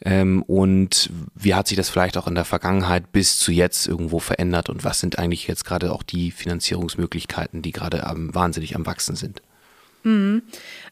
ähm, 0.05 0.43
und 0.43 1.09
wie 1.33 1.55
hat 1.55 1.67
sich 1.67 1.77
das 1.77 1.89
vielleicht 1.89 2.17
auch 2.17 2.27
in 2.27 2.35
der 2.35 2.45
Vergangenheit 2.45 3.12
bis 3.12 3.39
zu 3.39 3.51
jetzt 3.51 3.88
irgendwo 3.88 4.19
verändert 4.19 4.69
und 4.69 4.83
was 4.83 4.99
sind 4.99 5.17
eigentlich 5.17 5.47
jetzt 5.47 5.65
gerade 5.65 5.91
auch 5.91 6.03
die 6.03 6.29
Finanzierungsmöglichkeiten, 6.29 7.63
die 7.63 7.71
gerade 7.71 8.03
wahnsinnig 8.33 8.75
am 8.75 8.85
Wachsen 8.85 9.15
sind. 9.15 9.41
Mhm. 10.10 10.41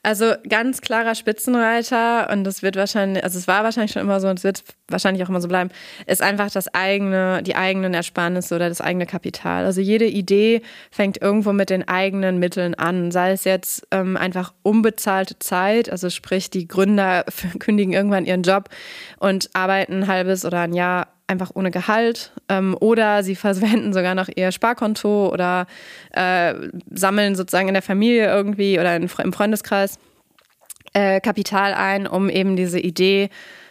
Also 0.03 0.33
ganz 0.47 0.81
klarer 0.81 1.15
Spitzenreiter 1.15 2.29
und 2.31 2.43
das 2.43 2.61
wird 2.61 2.75
wahrscheinlich, 2.75 3.23
also 3.23 3.39
es 3.39 3.47
war 3.47 3.63
wahrscheinlich 3.63 3.91
schon 3.91 4.03
immer 4.03 4.19
so 4.19 4.27
und 4.27 4.37
es 4.37 4.43
wird 4.43 4.63
wahrscheinlich 4.87 5.23
auch 5.23 5.29
immer 5.29 5.41
so 5.41 5.47
bleiben, 5.47 5.71
ist 6.05 6.21
einfach 6.21 6.51
das 6.51 6.73
eigene, 6.73 7.41
die 7.41 7.55
eigenen 7.55 7.95
Ersparnisse 7.95 8.55
oder 8.55 8.69
das 8.69 8.79
eigene 8.79 9.07
Kapital. 9.07 9.65
Also 9.65 9.81
jede 9.81 10.05
Idee 10.05 10.61
fängt 10.91 11.19
irgendwo 11.19 11.51
mit 11.51 11.71
den 11.71 11.87
eigenen 11.87 12.37
Mitteln 12.37 12.75
an, 12.75 13.11
sei 13.11 13.31
es 13.31 13.43
jetzt 13.43 13.87
ähm, 13.89 14.17
einfach 14.17 14.53
unbezahlte 14.61 15.39
Zeit, 15.39 15.89
also 15.89 16.11
sprich 16.11 16.51
die 16.51 16.67
Gründer 16.67 17.25
kündigen 17.59 17.93
irgendwann 17.93 18.25
ihren 18.25 18.43
Job 18.43 18.69
und 19.19 19.49
arbeiten 19.53 20.03
ein 20.03 20.07
halbes 20.07 20.45
oder 20.45 20.61
ein 20.61 20.73
Jahr 20.73 21.07
einfach 21.27 21.51
ohne 21.53 21.71
Gehalt 21.71 22.31
ähm, 22.49 22.75
oder 22.79 23.23
sie 23.23 23.35
verwenden 23.35 23.93
sogar 23.93 24.15
noch 24.15 24.29
ihr 24.33 24.51
Sparkonto 24.51 25.29
oder 25.31 25.67
äh, 26.11 26.53
sammeln 26.89 27.35
sozusagen 27.35 27.67
in 27.67 27.73
der 27.73 27.83
Familie 27.83 28.27
irgendwie 28.27 28.79
oder 28.79 28.95
in, 28.95 29.09
im 29.23 29.33
Freundeskreis 29.33 29.99
äh, 30.93 31.19
Kapital 31.19 31.73
ein, 31.73 32.07
um 32.07 32.29
eben 32.29 32.55
diese 32.55 32.79
Idee 32.79 33.29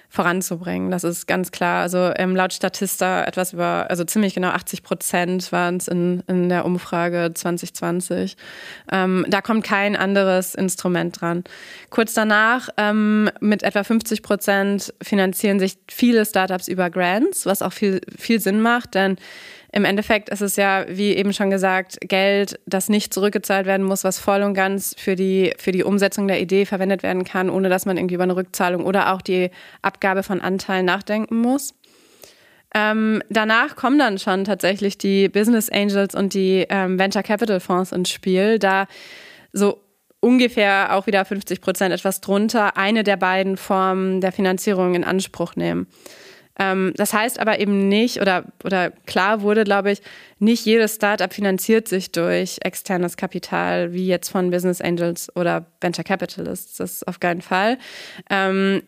voranzubringen. 0.08 0.90
Das 0.90 1.04
ist 1.04 1.26
ganz 1.26 1.50
klar. 1.50 1.82
Also 1.82 2.12
ähm, 2.16 2.34
laut 2.36 2.52
Statista 2.52 3.24
etwas 3.24 3.52
über, 3.52 3.86
also 3.88 4.04
ziemlich 4.04 4.34
genau 4.34 4.48
80 4.48 4.82
Prozent 4.82 5.52
waren 5.52 5.76
es 5.76 5.88
in, 5.88 6.22
in 6.26 6.48
der 6.48 6.64
Umfrage 6.64 7.32
2020. 7.34 8.36
Ähm, 8.92 9.26
da 9.28 9.40
kommt 9.40 9.64
kein 9.64 9.96
anderes 9.96 10.54
Instrument 10.54 11.20
dran. 11.20 11.44
Kurz 11.90 12.14
danach, 12.14 12.68
ähm, 12.76 13.30
mit 13.40 13.62
etwa 13.62 13.84
50 13.84 14.22
Prozent 14.22 14.94
finanzieren 15.02 15.58
sich 15.58 15.78
viele 15.88 16.24
Startups 16.24 16.68
über 16.68 16.90
Grants, 16.90 17.46
was 17.46 17.62
auch 17.62 17.72
viel, 17.72 18.00
viel 18.16 18.40
Sinn 18.40 18.60
macht, 18.60 18.94
denn 18.94 19.16
im 19.76 19.84
Endeffekt 19.84 20.30
ist 20.30 20.40
es 20.40 20.56
ja, 20.56 20.86
wie 20.88 21.12
eben 21.12 21.34
schon 21.34 21.50
gesagt, 21.50 21.98
Geld, 22.00 22.58
das 22.64 22.88
nicht 22.88 23.12
zurückgezahlt 23.12 23.66
werden 23.66 23.84
muss, 23.84 24.04
was 24.04 24.18
voll 24.18 24.42
und 24.42 24.54
ganz 24.54 24.94
für 24.96 25.16
die, 25.16 25.52
für 25.58 25.70
die 25.70 25.84
Umsetzung 25.84 26.26
der 26.28 26.40
Idee 26.40 26.64
verwendet 26.64 27.02
werden 27.02 27.24
kann, 27.24 27.50
ohne 27.50 27.68
dass 27.68 27.84
man 27.84 27.98
irgendwie 27.98 28.14
über 28.14 28.24
eine 28.24 28.36
Rückzahlung 28.36 28.86
oder 28.86 29.12
auch 29.12 29.20
die 29.20 29.50
Abgabe 29.82 30.22
von 30.22 30.40
Anteilen 30.40 30.86
nachdenken 30.86 31.36
muss. 31.36 31.74
Ähm, 32.74 33.22
danach 33.28 33.76
kommen 33.76 33.98
dann 33.98 34.18
schon 34.18 34.44
tatsächlich 34.44 34.96
die 34.96 35.28
Business 35.28 35.68
Angels 35.68 36.14
und 36.14 36.32
die 36.32 36.64
ähm, 36.70 36.98
Venture 36.98 37.22
Capital 37.22 37.60
Fonds 37.60 37.92
ins 37.92 38.08
Spiel, 38.08 38.58
da 38.58 38.86
so 39.52 39.82
ungefähr 40.20 40.94
auch 40.94 41.06
wieder 41.06 41.22
50 41.22 41.60
Prozent 41.60 41.92
etwas 41.92 42.22
drunter 42.22 42.78
eine 42.78 43.04
der 43.04 43.18
beiden 43.18 43.58
Formen 43.58 44.22
der 44.22 44.32
Finanzierung 44.32 44.94
in 44.94 45.04
Anspruch 45.04 45.54
nehmen. 45.54 45.86
Ähm, 46.58 46.92
das 46.96 47.12
heißt 47.12 47.38
aber 47.38 47.58
eben 47.58 47.88
nicht, 47.88 48.20
oder, 48.20 48.44
oder 48.64 48.90
klar 49.06 49.42
wurde, 49.42 49.64
glaube 49.64 49.92
ich, 49.92 50.02
nicht 50.38 50.64
jedes 50.64 50.94
Startup 50.94 51.32
finanziert 51.32 51.88
sich 51.88 52.12
durch 52.12 52.58
externes 52.62 53.16
Kapital, 53.16 53.92
wie 53.92 54.06
jetzt 54.06 54.28
von 54.28 54.50
Business 54.50 54.80
Angels 54.80 55.34
oder 55.36 55.66
Venture 55.80 56.04
Capitalists. 56.04 56.76
Das 56.76 56.92
ist 56.92 57.08
auf 57.08 57.20
keinen 57.20 57.42
Fall. 57.42 57.78
Ähm, 58.30 58.82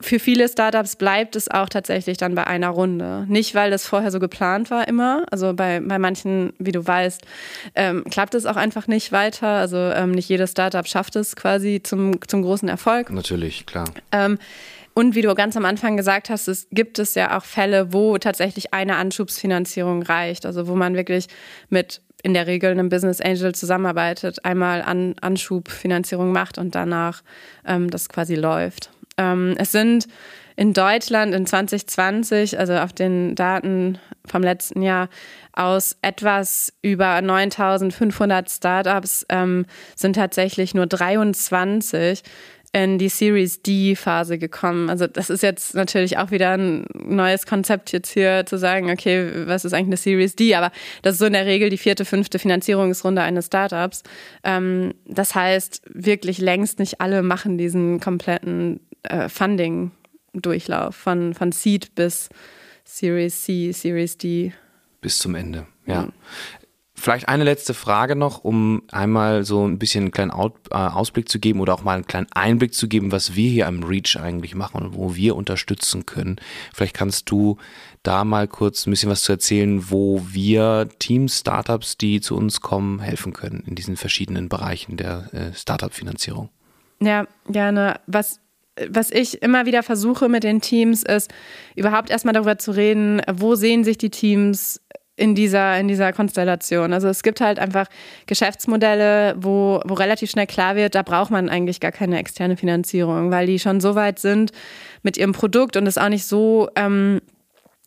für 0.00 0.18
viele 0.18 0.48
Startups 0.48 0.96
bleibt 0.96 1.36
es 1.36 1.48
auch 1.48 1.68
tatsächlich 1.68 2.18
dann 2.18 2.34
bei 2.34 2.46
einer 2.46 2.70
Runde. 2.70 3.24
Nicht, 3.28 3.54
weil 3.54 3.70
das 3.70 3.86
vorher 3.86 4.10
so 4.10 4.18
geplant 4.18 4.70
war 4.70 4.88
immer. 4.88 5.24
Also 5.30 5.54
bei, 5.54 5.80
bei 5.80 5.98
manchen, 5.98 6.52
wie 6.58 6.72
du 6.72 6.84
weißt, 6.84 7.22
ähm, 7.76 8.04
klappt 8.10 8.34
es 8.34 8.46
auch 8.46 8.56
einfach 8.56 8.88
nicht 8.88 9.12
weiter. 9.12 9.46
Also 9.46 9.76
ähm, 9.76 10.10
nicht 10.10 10.28
jedes 10.28 10.50
Startup 10.50 10.86
schafft 10.86 11.14
es 11.14 11.36
quasi 11.36 11.80
zum, 11.82 12.18
zum 12.26 12.42
großen 12.42 12.68
Erfolg. 12.68 13.10
Natürlich, 13.10 13.64
klar. 13.64 13.88
Ähm, 14.10 14.38
und 14.94 15.14
wie 15.14 15.22
du 15.22 15.34
ganz 15.34 15.56
am 15.56 15.64
Anfang 15.64 15.96
gesagt 15.96 16.30
hast, 16.30 16.48
es 16.48 16.66
gibt 16.70 16.98
es 16.98 17.14
ja 17.14 17.38
auch 17.38 17.44
Fälle, 17.44 17.92
wo 17.92 18.18
tatsächlich 18.18 18.74
eine 18.74 18.96
Anschubsfinanzierung 18.96 20.02
reicht. 20.02 20.46
Also 20.46 20.66
wo 20.66 20.74
man 20.74 20.94
wirklich 20.94 21.26
mit 21.68 22.02
in 22.22 22.34
der 22.34 22.46
Regel 22.46 22.70
einem 22.70 22.88
Business 22.88 23.20
Angel 23.20 23.54
zusammenarbeitet, 23.54 24.44
einmal 24.44 24.82
An 24.82 25.14
Anschubfinanzierung 25.20 26.32
macht 26.32 26.58
und 26.58 26.74
danach 26.74 27.22
ähm, 27.66 27.90
das 27.90 28.08
quasi 28.08 28.34
läuft. 28.34 28.90
Ähm, 29.16 29.54
es 29.58 29.72
sind 29.72 30.06
in 30.56 30.74
Deutschland 30.74 31.34
in 31.34 31.46
2020, 31.46 32.58
also 32.58 32.74
auf 32.74 32.92
den 32.92 33.34
Daten 33.34 33.98
vom 34.26 34.42
letzten 34.42 34.82
Jahr, 34.82 35.08
aus 35.52 35.96
etwas 36.02 36.72
über 36.82 37.20
9500 37.22 38.50
Startups 38.50 39.24
ähm, 39.30 39.64
sind 39.96 40.16
tatsächlich 40.16 40.74
nur 40.74 40.86
23 40.86 42.22
in 42.72 42.98
die 42.98 43.08
Series 43.08 43.62
D-Phase 43.62 44.38
gekommen. 44.38 44.90
Also 44.90 45.08
das 45.08 45.28
ist 45.28 45.42
jetzt 45.42 45.74
natürlich 45.74 46.18
auch 46.18 46.30
wieder 46.30 46.52
ein 46.56 46.86
neues 46.94 47.46
Konzept 47.46 47.90
jetzt 47.90 48.12
hier 48.12 48.46
zu 48.46 48.58
sagen, 48.58 48.90
okay, 48.90 49.46
was 49.46 49.64
ist 49.64 49.72
eigentlich 49.72 49.86
eine 49.86 49.96
Series 49.96 50.36
D? 50.36 50.54
Aber 50.54 50.70
das 51.02 51.14
ist 51.14 51.18
so 51.18 51.26
in 51.26 51.32
der 51.32 51.46
Regel 51.46 51.68
die 51.68 51.78
vierte, 51.78 52.04
fünfte 52.04 52.38
Finanzierungsrunde 52.38 53.22
eines 53.22 53.46
Startups. 53.46 54.04
Ähm, 54.44 54.94
das 55.04 55.34
heißt, 55.34 55.82
wirklich 55.92 56.38
längst 56.38 56.78
nicht 56.78 57.00
alle 57.00 57.22
machen 57.22 57.58
diesen 57.58 57.98
kompletten 57.98 58.80
äh, 59.02 59.28
Funding-Durchlauf 59.28 60.94
von, 60.94 61.34
von 61.34 61.50
Seed 61.50 61.96
bis 61.96 62.28
Series 62.84 63.44
C, 63.44 63.72
Series 63.72 64.16
D. 64.16 64.52
Bis 65.00 65.18
zum 65.18 65.34
Ende, 65.34 65.66
ja. 65.86 66.02
Mhm. 66.02 66.12
Vielleicht 67.00 67.30
eine 67.30 67.44
letzte 67.44 67.72
Frage 67.72 68.14
noch, 68.14 68.44
um 68.44 68.82
einmal 68.92 69.44
so 69.44 69.66
ein 69.66 69.78
bisschen 69.78 70.04
einen 70.04 70.10
kleinen 70.10 70.30
Out, 70.30 70.52
äh, 70.70 70.74
Ausblick 70.74 71.30
zu 71.30 71.38
geben 71.38 71.60
oder 71.60 71.72
auch 71.72 71.82
mal 71.82 71.94
einen 71.94 72.06
kleinen 72.06 72.26
Einblick 72.32 72.74
zu 72.74 72.88
geben, 72.88 73.10
was 73.10 73.34
wir 73.34 73.48
hier 73.50 73.68
am 73.68 73.82
Reach 73.82 74.18
eigentlich 74.20 74.54
machen 74.54 74.82
und 74.82 74.94
wo 74.94 75.14
wir 75.16 75.34
unterstützen 75.34 76.04
können. 76.04 76.36
Vielleicht 76.74 76.94
kannst 76.94 77.30
du 77.30 77.56
da 78.02 78.24
mal 78.24 78.46
kurz 78.46 78.86
ein 78.86 78.90
bisschen 78.90 79.08
was 79.08 79.22
zu 79.22 79.32
erzählen, 79.32 79.90
wo 79.90 80.20
wir 80.28 80.90
Teams, 80.98 81.38
Startups, 81.38 81.96
die 81.96 82.20
zu 82.20 82.36
uns 82.36 82.60
kommen, 82.60 83.00
helfen 83.00 83.32
können 83.32 83.64
in 83.66 83.76
diesen 83.76 83.96
verschiedenen 83.96 84.50
Bereichen 84.50 84.98
der 84.98 85.32
äh, 85.32 85.54
Startup-Finanzierung. 85.54 86.50
Ja, 87.00 87.26
gerne. 87.48 87.98
Was 88.06 88.40
was 88.88 89.10
ich 89.10 89.42
immer 89.42 89.66
wieder 89.66 89.82
versuche 89.82 90.28
mit 90.28 90.42
den 90.42 90.60
Teams, 90.62 91.02
ist 91.02 91.30
überhaupt 91.76 92.08
erstmal 92.08 92.32
darüber 92.32 92.56
zu 92.56 92.70
reden, 92.70 93.20
wo 93.30 93.54
sehen 93.54 93.84
sich 93.84 93.98
die 93.98 94.08
Teams 94.08 94.80
in 95.20 95.34
dieser, 95.34 95.78
in 95.78 95.86
dieser 95.86 96.12
Konstellation. 96.12 96.94
Also 96.94 97.08
es 97.08 97.22
gibt 97.22 97.42
halt 97.42 97.58
einfach 97.58 97.86
Geschäftsmodelle, 98.26 99.34
wo, 99.36 99.82
wo 99.84 99.94
relativ 99.94 100.30
schnell 100.30 100.46
klar 100.46 100.76
wird, 100.76 100.94
da 100.94 101.02
braucht 101.02 101.30
man 101.30 101.50
eigentlich 101.50 101.78
gar 101.78 101.92
keine 101.92 102.18
externe 102.18 102.56
Finanzierung, 102.56 103.30
weil 103.30 103.46
die 103.46 103.58
schon 103.58 103.80
so 103.80 103.94
weit 103.94 104.18
sind 104.18 104.52
mit 105.02 105.18
ihrem 105.18 105.32
Produkt 105.32 105.76
und 105.76 105.86
es 105.86 105.98
auch 105.98 106.08
nicht 106.08 106.24
so 106.24 106.70
ähm, 106.74 107.20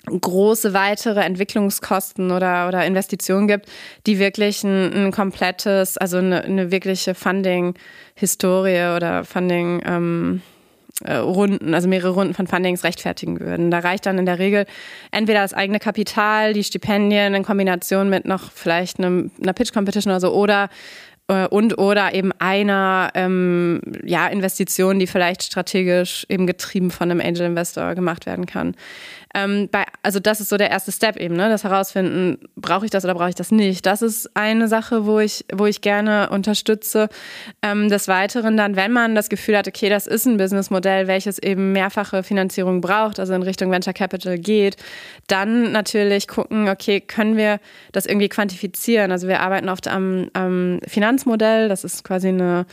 große 0.05 0.73
weitere 0.75 1.21
Entwicklungskosten 1.21 2.31
oder, 2.31 2.67
oder 2.67 2.85
Investitionen 2.85 3.47
gibt, 3.47 3.67
die 4.05 4.19
wirklich 4.19 4.63
ein, 4.63 5.07
ein 5.07 5.11
komplettes, 5.11 5.97
also 5.97 6.17
eine, 6.17 6.43
eine 6.43 6.71
wirkliche 6.71 7.15
Funding-Historie 7.15 8.95
oder 8.95 9.23
Funding- 9.23 9.81
ähm, 9.85 10.41
äh, 11.03 11.15
Runden, 11.15 11.73
also 11.73 11.87
mehrere 11.87 12.11
Runden 12.11 12.33
von 12.33 12.47
Fundings 12.47 12.83
rechtfertigen 12.83 13.39
würden. 13.39 13.71
Da 13.71 13.79
reicht 13.79 14.05
dann 14.05 14.17
in 14.17 14.25
der 14.25 14.39
Regel 14.39 14.65
entweder 15.11 15.41
das 15.41 15.53
eigene 15.53 15.79
Kapital, 15.79 16.53
die 16.53 16.63
Stipendien 16.63 17.33
in 17.33 17.43
Kombination 17.43 18.09
mit 18.09 18.25
noch 18.25 18.51
vielleicht 18.51 18.99
einem, 18.99 19.31
einer 19.41 19.53
Pitch-Competition 19.53 20.11
oder 20.11 20.19
so 20.19 20.33
oder 20.33 20.69
äh, 21.27 21.47
und 21.47 21.77
oder 21.77 22.13
eben 22.13 22.31
einer 22.39 23.11
ähm, 23.15 23.81
ja, 24.03 24.27
Investition, 24.27 24.99
die 24.99 25.07
vielleicht 25.07 25.43
strategisch 25.43 26.25
eben 26.29 26.47
getrieben 26.47 26.91
von 26.91 27.09
einem 27.09 27.21
Angel 27.21 27.45
Investor 27.45 27.95
gemacht 27.95 28.25
werden 28.25 28.45
kann. 28.45 28.75
Ähm, 29.33 29.67
bei, 29.71 29.85
also 30.03 30.19
das 30.19 30.39
ist 30.41 30.49
so 30.49 30.57
der 30.57 30.69
erste 30.69 30.91
Step 30.91 31.17
eben, 31.17 31.35
ne? 31.35 31.49
das 31.49 31.63
herausfinden, 31.63 32.37
brauche 32.55 32.85
ich 32.85 32.91
das 32.91 33.03
oder 33.03 33.15
brauche 33.15 33.29
ich 33.29 33.35
das 33.35 33.51
nicht. 33.51 33.85
Das 33.85 34.03
ist 34.03 34.35
eine 34.35 34.67
Sache, 34.67 35.05
wo 35.05 35.19
ich, 35.19 35.45
wo 35.51 35.65
ich 35.65 35.81
gerne 35.81 36.29
unterstütze. 36.29 37.09
Ähm, 37.63 37.89
des 37.89 38.07
Weiteren 38.07 38.57
dann, 38.57 38.75
wenn 38.75 38.91
man 38.91 39.15
das 39.15 39.29
Gefühl 39.29 39.57
hat, 39.57 39.67
okay, 39.67 39.89
das 39.89 40.05
ist 40.05 40.27
ein 40.27 40.37
Businessmodell, 40.37 41.07
welches 41.07 41.39
eben 41.39 41.71
mehrfache 41.71 42.21
Finanzierung 42.21 42.81
braucht, 42.81 43.19
also 43.19 43.33
in 43.33 43.41
Richtung 43.41 43.71
Venture 43.71 43.93
Capital 43.93 44.37
geht, 44.37 44.77
dann 45.27 45.71
natürlich 45.71 46.27
gucken, 46.27 46.69
okay, 46.69 47.01
können 47.01 47.35
wir 47.35 47.59
das 47.91 48.05
irgendwie 48.05 48.29
quantifizieren? 48.29 49.11
Also 49.11 49.27
wir 49.27 49.39
arbeiten 49.39 49.69
oft 49.69 49.87
am, 49.87 50.29
am 50.33 50.79
Finanzmodell, 50.87 51.69
das 51.69 51.83
ist 51.83 52.03
quasi 52.03 52.27
eine 52.27 52.65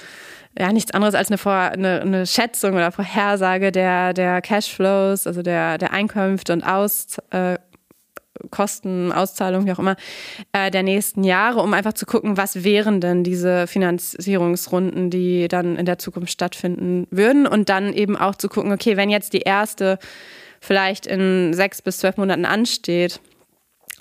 ja 0.59 0.73
nichts 0.73 0.93
anderes 0.93 1.15
als 1.15 1.29
eine, 1.29 1.39
Vor 1.39 1.53
eine, 1.53 2.01
eine 2.01 2.27
Schätzung 2.27 2.75
oder 2.75 2.93
Vorhersage 2.93 3.73
der, 3.73 4.13
der 4.13 4.41
Cashflows, 4.43 5.27
also 5.27 5.43
der, 5.43 5.79
der 5.79 5.93
Einkünfte 5.93 6.53
und 6.53 6.63
Aus, 6.63 7.19
äh, 7.31 7.59
Kosten, 8.51 9.13
Auszahlungen, 9.13 9.67
wie 9.67 9.73
auch 9.73 9.79
immer, 9.79 9.97
äh, 10.53 10.71
der 10.71 10.83
nächsten 10.83 11.25
Jahre, 11.25 11.61
um 11.61 11.75
einfach 11.75 11.93
zu 11.93 12.07
gucken, 12.07 12.37
was 12.37 12.65
wären 12.65 13.01
denn 13.01 13.23
diese 13.23 13.67
Finanzierungsrunden, 13.67 15.11
die 15.11 15.49
dann 15.49 15.77
in 15.77 15.85
der 15.85 15.99
Zukunft 15.99 16.33
stattfinden 16.33 17.07
würden. 17.11 17.47
Und 17.47 17.69
dann 17.69 17.93
eben 17.93 18.17
auch 18.17 18.35
zu 18.35 18.49
gucken, 18.49 18.73
okay, 18.73 18.97
wenn 18.97 19.11
jetzt 19.11 19.35
die 19.35 19.41
erste 19.41 19.99
vielleicht 20.61 21.07
in 21.07 21.53
sechs 21.53 21.83
bis 21.83 21.99
zwölf 21.99 22.17
Monaten 22.17 22.45
ansteht, 22.45 23.21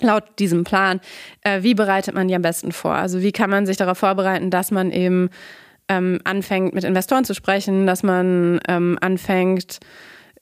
laut 0.00 0.24
diesem 0.38 0.64
Plan, 0.64 1.00
äh, 1.42 1.62
wie 1.62 1.74
bereitet 1.74 2.14
man 2.14 2.28
die 2.28 2.34
am 2.34 2.42
besten 2.42 2.72
vor? 2.72 2.94
Also 2.94 3.20
wie 3.20 3.32
kann 3.32 3.50
man 3.50 3.66
sich 3.66 3.76
darauf 3.76 3.98
vorbereiten, 3.98 4.50
dass 4.50 4.70
man 4.70 4.90
eben 4.90 5.28
ähm, 5.90 6.20
anfängt, 6.24 6.72
mit 6.72 6.84
Investoren 6.84 7.24
zu 7.24 7.34
sprechen, 7.34 7.84
dass 7.86 8.04
man 8.04 8.60
ähm, 8.68 8.96
anfängt, 9.00 9.80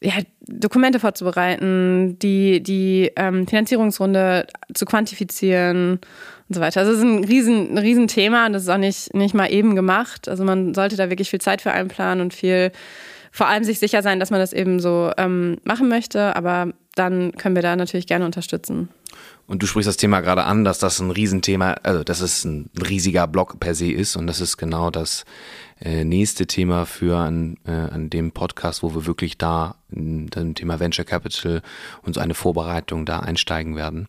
ja, 0.00 0.12
Dokumente 0.42 1.00
vorzubereiten, 1.00 2.18
die, 2.20 2.62
die 2.62 3.10
ähm, 3.16 3.48
Finanzierungsrunde 3.48 4.46
zu 4.74 4.84
quantifizieren 4.84 6.00
und 6.48 6.54
so 6.54 6.60
weiter. 6.60 6.80
Also 6.80 6.92
es 6.92 6.98
ist 6.98 7.04
ein 7.04 7.24
riesen, 7.24 7.72
ein 7.72 7.78
riesen 7.78 8.06
Thema 8.06 8.46
und 8.46 8.52
das 8.52 8.62
ist 8.62 8.68
auch 8.68 8.78
nicht, 8.78 9.14
nicht 9.14 9.34
mal 9.34 9.50
eben 9.50 9.74
gemacht. 9.74 10.28
Also 10.28 10.44
man 10.44 10.74
sollte 10.74 10.96
da 10.96 11.10
wirklich 11.10 11.30
viel 11.30 11.40
Zeit 11.40 11.62
für 11.62 11.72
einplanen 11.72 12.20
und 12.20 12.34
viel, 12.34 12.70
vor 13.32 13.48
allem 13.48 13.64
sich 13.64 13.78
sicher 13.78 14.02
sein, 14.02 14.20
dass 14.20 14.30
man 14.30 14.38
das 14.38 14.52
eben 14.52 14.78
so 14.78 15.10
ähm, 15.16 15.56
machen 15.64 15.88
möchte, 15.88 16.36
aber 16.36 16.72
dann 16.94 17.32
können 17.32 17.56
wir 17.56 17.62
da 17.62 17.74
natürlich 17.74 18.06
gerne 18.06 18.26
unterstützen. 18.26 18.90
Und 19.48 19.62
du 19.62 19.66
sprichst 19.66 19.88
das 19.88 19.96
Thema 19.96 20.20
gerade 20.20 20.44
an, 20.44 20.62
dass 20.62 20.78
das 20.78 21.00
ein 21.00 21.10
Riesenthema, 21.10 21.72
also 21.82 22.04
dass 22.04 22.20
es 22.20 22.44
ein 22.44 22.68
riesiger 22.78 23.26
Block 23.26 23.58
per 23.58 23.74
se 23.74 23.90
ist 23.90 24.14
und 24.14 24.26
das 24.26 24.42
ist 24.42 24.58
genau 24.58 24.90
das 24.90 25.24
äh, 25.80 26.04
nächste 26.04 26.46
Thema 26.46 26.84
für 26.84 27.16
an, 27.16 27.56
äh, 27.66 27.70
an 27.70 28.10
dem 28.10 28.32
Podcast, 28.32 28.82
wo 28.82 28.94
wir 28.94 29.06
wirklich 29.06 29.38
da 29.38 29.76
dem 29.88 30.54
Thema 30.54 30.80
Venture 30.80 31.06
Capital 31.06 31.62
und 32.02 32.14
so 32.14 32.20
eine 32.20 32.34
Vorbereitung 32.34 33.06
da 33.06 33.20
einsteigen 33.20 33.74
werden. 33.74 34.06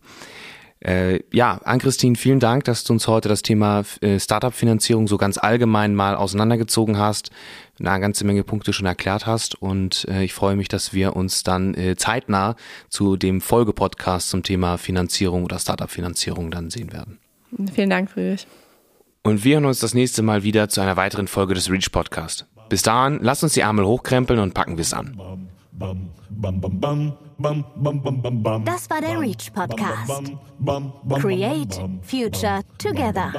Äh, 0.80 1.20
ja, 1.30 1.60
Ann-Christine, 1.64 2.16
vielen 2.16 2.40
Dank, 2.40 2.64
dass 2.64 2.84
du 2.84 2.94
uns 2.94 3.06
heute 3.06 3.28
das 3.28 3.42
Thema 3.42 3.84
äh, 4.00 4.18
Startup-Finanzierung 4.18 5.08
so 5.08 5.18
ganz 5.18 5.36
allgemein 5.36 5.94
mal 5.94 6.14
auseinandergezogen 6.14 6.96
hast, 6.96 7.30
eine 7.78 8.00
ganze 8.00 8.24
Menge 8.24 8.44
Punkte 8.44 8.72
schon 8.72 8.86
erklärt 8.86 9.26
hast 9.26 9.60
und 9.60 10.06
äh, 10.08 10.24
ich 10.24 10.32
freue 10.32 10.56
mich, 10.56 10.68
dass 10.68 10.94
wir 10.94 11.16
uns 11.16 11.42
dann 11.42 11.74
äh, 11.74 11.96
zeitnah 11.96 12.56
zu 12.88 13.16
dem 13.16 13.42
Folgepodcast 13.42 14.30
zum 14.30 14.42
Thema 14.42 14.78
Finanzierung 14.78 15.44
oder 15.44 15.58
Startup-Finanzierung 15.58 16.50
dann 16.50 16.70
sehen 16.70 16.92
werden. 16.92 17.18
Vielen 17.74 17.90
Dank, 17.90 18.10
Friedrich. 18.10 18.46
Und 19.22 19.44
wir 19.44 19.56
hören 19.56 19.66
uns 19.66 19.80
das 19.80 19.92
nächste 19.92 20.22
Mal 20.22 20.44
wieder 20.44 20.70
zu 20.70 20.80
einer 20.80 20.96
weiteren 20.96 21.28
Folge 21.28 21.52
des 21.52 21.70
Reach 21.70 21.92
Podcast. 21.92 22.46
Bis 22.70 22.80
dahin, 22.80 23.18
lasst 23.20 23.42
uns 23.42 23.52
die 23.52 23.60
Ärmel 23.60 23.84
hochkrempeln 23.84 24.40
und 24.40 24.54
packen 24.54 24.78
wir 24.78 24.82
es 24.82 24.94
an. 24.94 25.20
Das 27.40 28.90
war 28.90 29.00
der 29.00 29.18
Reach 29.18 29.52
Podcast. 29.52 30.32
Create 31.20 31.80
Future 32.02 32.60
Together. 32.76 33.32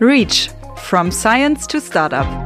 Reach 0.00 0.50
from 0.76 1.12
Science 1.12 1.68
to 1.68 1.78
Startup. 1.80 2.41